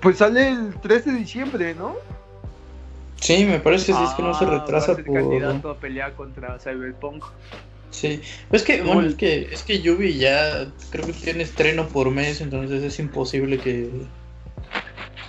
[0.00, 1.94] Pues sale el 3 de diciembre, ¿no?
[3.20, 5.04] Sí, me parece que sí, es que no se Ah, retrasa por.
[5.14, 7.22] candidato a pelear contra Cyberpunk.
[7.90, 8.20] Sí.
[8.48, 12.40] Pues que, bueno, es que, es que Yubi ya creo que tiene estreno por mes,
[12.40, 13.90] entonces es imposible que,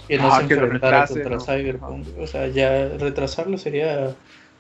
[0.08, 1.46] que no Ah, se que enfrentara retrase, contra ¿no?
[1.46, 2.08] Cyberpunk.
[2.20, 4.16] O sea, ya retrasarlo sería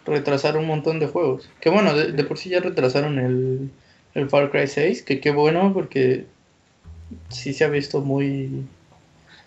[0.05, 1.49] retrasar un montón de juegos.
[1.59, 3.69] Que bueno, de, de por sí ya retrasaron el,
[4.13, 6.25] el Far Cry 6, que qué bueno porque
[7.29, 8.65] sí se ha visto muy...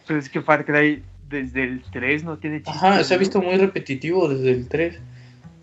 [0.07, 2.70] Pero es que Far Cry desde el 3 no tiene chiste.
[2.70, 4.99] Ajá, se ha visto muy repetitivo desde el 3.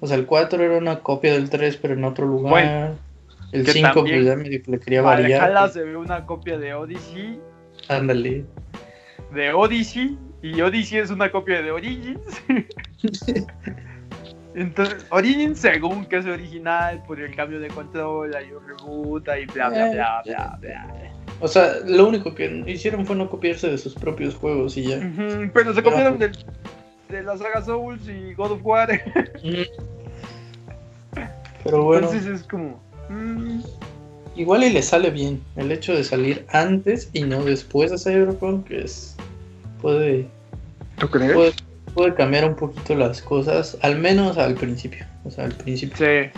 [0.02, 2.52] O sea, el 4 era una copia del 3, pero en otro lugar.
[2.52, 2.96] Bueno,
[3.54, 5.42] el que 5 también pues ya que le quería variar.
[5.42, 7.40] Valhalla se ve una copia de Odyssey,
[7.88, 8.44] Ándale.
[9.34, 12.20] de Odyssey, y Odyssey es una copia de Origins.
[14.56, 19.46] Entonces, Origins según que es original, por el cambio de control, hay un reboot, y
[19.52, 21.12] bla bla bla bla bla.
[21.40, 24.98] O sea, lo único que hicieron fue no copiarse de sus propios juegos y ya.
[24.98, 26.38] Ujú, Pero se copiaron del-
[27.10, 28.90] de la saga Souls y God of War.
[31.64, 32.82] Pero bueno, Entonces es como.
[33.10, 33.60] mm,
[34.36, 35.42] igual y le sale bien.
[35.56, 39.16] El hecho de salir antes y no después de Cyberpunk es
[39.82, 40.28] puede,
[40.98, 41.34] ¿Tú crees?
[41.34, 41.52] puede,
[41.94, 45.06] puede cambiar un poquito las cosas, al menos al principio.
[45.24, 45.98] O sea, al principio.
[45.98, 46.30] Sí,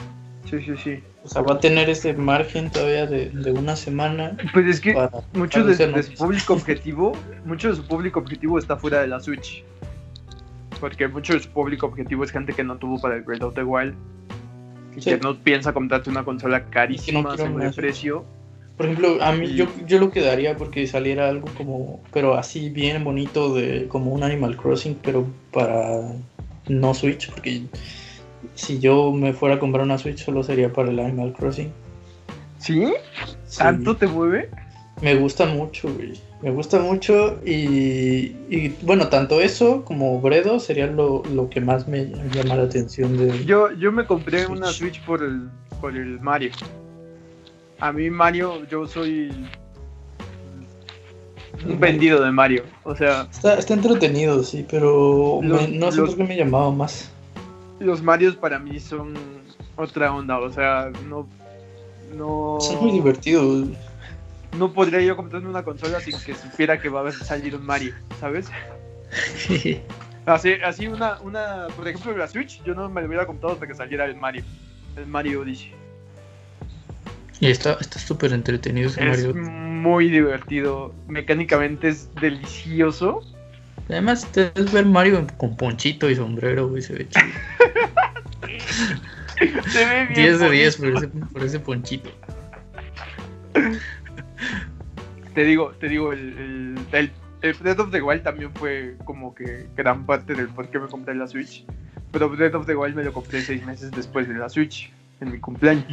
[0.49, 1.03] sí, sí, sí.
[1.23, 4.93] O sea, va a tener ese margen todavía de, de una semana Pues es que
[4.93, 5.09] para...
[5.33, 7.13] mucho para de, su público objetivo,
[7.45, 9.63] mucho de su público objetivo está fuera de la Switch.
[10.79, 13.55] Porque mucho de su público objetivo es gente que no tuvo para el Breath of
[13.55, 13.95] the Wild.
[14.95, 15.09] Y Sí.
[15.09, 18.25] que no piensa comprarte una consola carísima quiere sobre precio.
[18.77, 23.03] Por ejemplo, a mí yo, yo lo quedaría porque saliera algo como, pero así bien
[23.03, 26.13] bonito de como un Animal Crossing, pero para
[26.67, 27.61] no Switch, porque
[28.55, 31.71] si yo me fuera a comprar una Switch solo sería para el Animal Crossing.
[32.57, 32.93] ¿Sí?
[33.57, 34.49] ¿Tanto te mueve?
[35.01, 36.13] Me gusta mucho, güey.
[36.41, 41.87] Me gusta mucho y, y, bueno, tanto eso como Bredo sería lo, lo, que más
[41.87, 43.45] me llama la atención de...
[43.45, 45.49] Yo, yo me compré una Switch por el,
[45.81, 46.51] por el Mario.
[47.85, 49.31] A mí Mario, yo soy
[51.63, 52.63] un vendido de Mario.
[52.83, 53.27] O sea...
[53.31, 57.11] Está, está entretenido, sí, pero no sé por qué me llamaba más.
[57.77, 59.13] Los Marios para mí son
[59.75, 61.27] otra onda, o sea, no...
[62.17, 62.57] no...
[62.59, 63.67] Son muy divertidos
[64.57, 67.93] no podría yo comprarme una consola sin que supiera que va a salir un Mario,
[68.21, 68.47] ¿sabes?
[70.25, 73.67] así, así una, una, por ejemplo, la Switch, yo no me lo hubiera comprado hasta
[73.67, 74.43] que saliera el Mario,
[74.95, 75.84] el Mario Odyssey.
[77.45, 83.21] Y está súper entretenido ese es muy divertido, mecánicamente es delicioso.
[83.87, 87.27] Además, te ves ver Mario con ponchito y sombrero, güey, se ve chido.
[89.67, 92.09] se ve bien 10 de 10 por ese, por ese ponchito
[95.35, 97.11] te digo, te digo, el, el,
[97.41, 100.87] el, Breath of the Wild también fue como que gran parte del por qué me
[100.87, 101.65] compré la Switch.
[102.11, 105.33] Pero Breath of the Wild me lo compré seis meses después de la Switch, en
[105.33, 105.85] mi cumpleaños.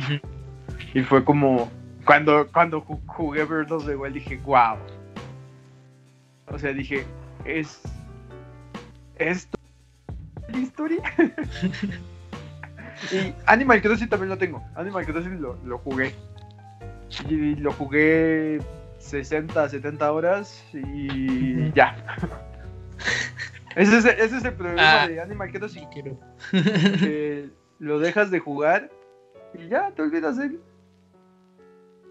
[0.94, 1.70] Y fue como,
[2.04, 4.76] cuando, cuando jugué Breath of the Wild dije, wow.
[6.48, 7.04] O sea, dije,
[7.44, 7.80] es...
[9.16, 9.62] ¿Esto
[10.52, 11.02] la historia?
[13.12, 14.62] y Animal Crossing también lo tengo.
[14.74, 16.14] Animal Crossing lo, lo jugué.
[17.28, 18.60] Y lo jugué
[18.98, 21.96] 60, 70 horas y ya.
[23.76, 25.08] ese, es, ese, es, el problema ah.
[25.08, 25.88] de Animal Crossing.
[25.90, 26.18] Quiero.
[26.50, 28.90] que lo dejas de jugar
[29.54, 30.60] y ya te olvidas de él.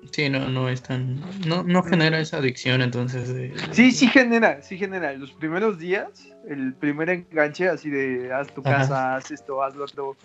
[0.09, 1.21] Sí, no, no es tan.
[1.47, 3.53] No, no genera esa adicción, entonces.
[3.71, 5.13] Sí, sí genera, sí genera.
[5.13, 9.85] Los primeros días, el primer enganche, así de haz tu casa, haz esto, haz lo
[9.85, 10.17] otro,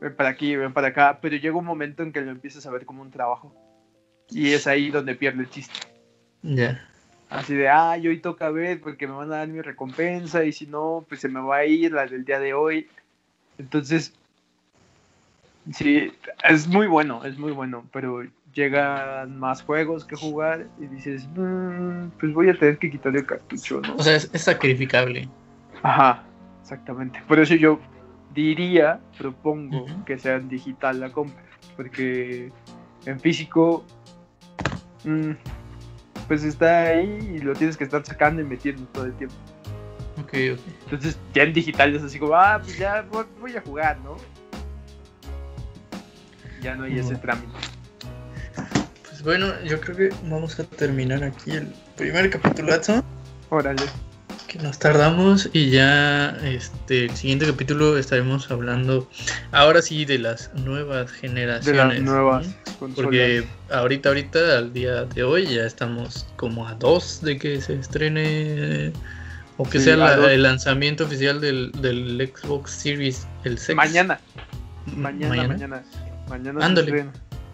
[0.00, 1.18] ven para aquí, ven para acá.
[1.20, 3.52] Pero llega un momento en que lo empiezas a ver como un trabajo.
[4.30, 5.80] Y es ahí donde pierde el chiste.
[6.42, 6.88] Ya.
[7.28, 10.66] Así de, ah, hoy toca ver porque me van a dar mi recompensa y si
[10.66, 12.88] no, pues se me va a ir la del día de hoy.
[13.58, 14.12] Entonces,
[15.72, 16.12] sí,
[16.48, 18.22] es muy bueno, es muy bueno, pero
[18.56, 23.26] llegan más juegos que jugar y dices, mm, pues voy a tener que quitarle el
[23.26, 23.94] cartucho, ¿no?
[23.96, 25.28] O sea, es, sacrificable.
[25.82, 26.24] Ajá,
[26.62, 27.22] exactamente.
[27.28, 27.78] Por eso yo
[28.34, 31.42] diría, propongo que sea en digital la compra,
[31.76, 32.50] porque
[33.04, 33.84] en físico
[35.06, 35.32] Mm,
[36.26, 39.36] pues está ahí y lo tienes que estar sacando y metiendo todo el tiempo.
[40.20, 40.60] Ok, ok.
[40.84, 43.06] Entonces ya en digital es así como, ah, pues ya
[43.40, 44.16] voy, a jugar, ¿no?
[46.60, 47.52] Ya no hay ese trámite.
[49.26, 51.66] Bueno, yo creo que vamos a terminar aquí el
[51.96, 53.04] primer capitulazo.
[53.50, 53.82] Órale
[54.46, 59.08] que nos tardamos y ya este el siguiente capítulo estaremos hablando
[59.50, 61.88] ahora sí de las nuevas generaciones.
[61.88, 62.46] De las nuevas
[62.94, 67.80] Porque ahorita, ahorita, al día de hoy ya estamos como a dos de que se
[67.80, 68.92] estrene
[69.56, 69.94] o que sea
[70.30, 73.74] el lanzamiento oficial del, del, Xbox Series el 6.
[73.74, 74.20] Mañana.
[74.94, 75.82] Mañana, mañana.
[76.28, 76.64] Mañana.
[76.64, 77.06] Ándale.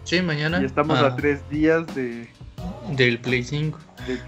[0.03, 0.61] Sí, mañana.
[0.61, 2.27] Y estamos a tres días de
[2.95, 3.79] del Play 5.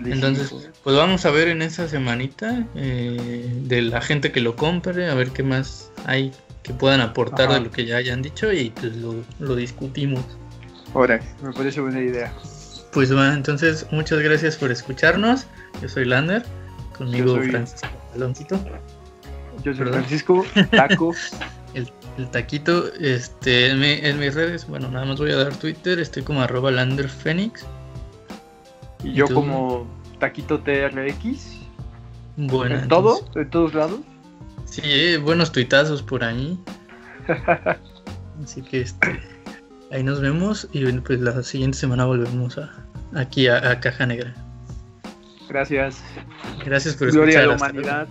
[0.06, 0.54] Entonces,
[0.84, 5.14] pues vamos a ver en esa semanita eh, de la gente que lo compre, a
[5.14, 6.32] ver qué más hay
[6.64, 10.24] que puedan aportar de lo que ya hayan dicho y pues lo, discutimos.
[10.94, 12.34] Ahora, me parece buena idea.
[12.92, 15.46] Pues bueno, entonces muchas gracias por escucharnos.
[15.82, 16.44] Yo soy Lander,
[16.98, 18.60] conmigo Francisco Aloncito.
[19.64, 21.14] Yo soy Francisco Taco.
[22.18, 26.24] el, taquito, este, en, en, mis redes, bueno, nada más voy a dar Twitter, estoy
[26.24, 27.10] como arroba Lander
[29.04, 29.88] y yo como
[30.20, 31.60] Taquito TRX.
[32.38, 32.80] Bueno.
[32.80, 33.20] ¿En todo?
[33.36, 34.00] ¿En todos lados?
[34.66, 36.60] Sí, buenos tuitazos por ahí.
[38.44, 39.22] Así que este,
[39.92, 42.72] ahí nos vemos y pues la siguiente semana volvemos a,
[43.14, 44.34] aquí a, Caja Negra.
[45.48, 46.04] Gracias.
[46.66, 47.32] Gracias por escuchar.
[47.32, 48.08] Gloria a la humanidad.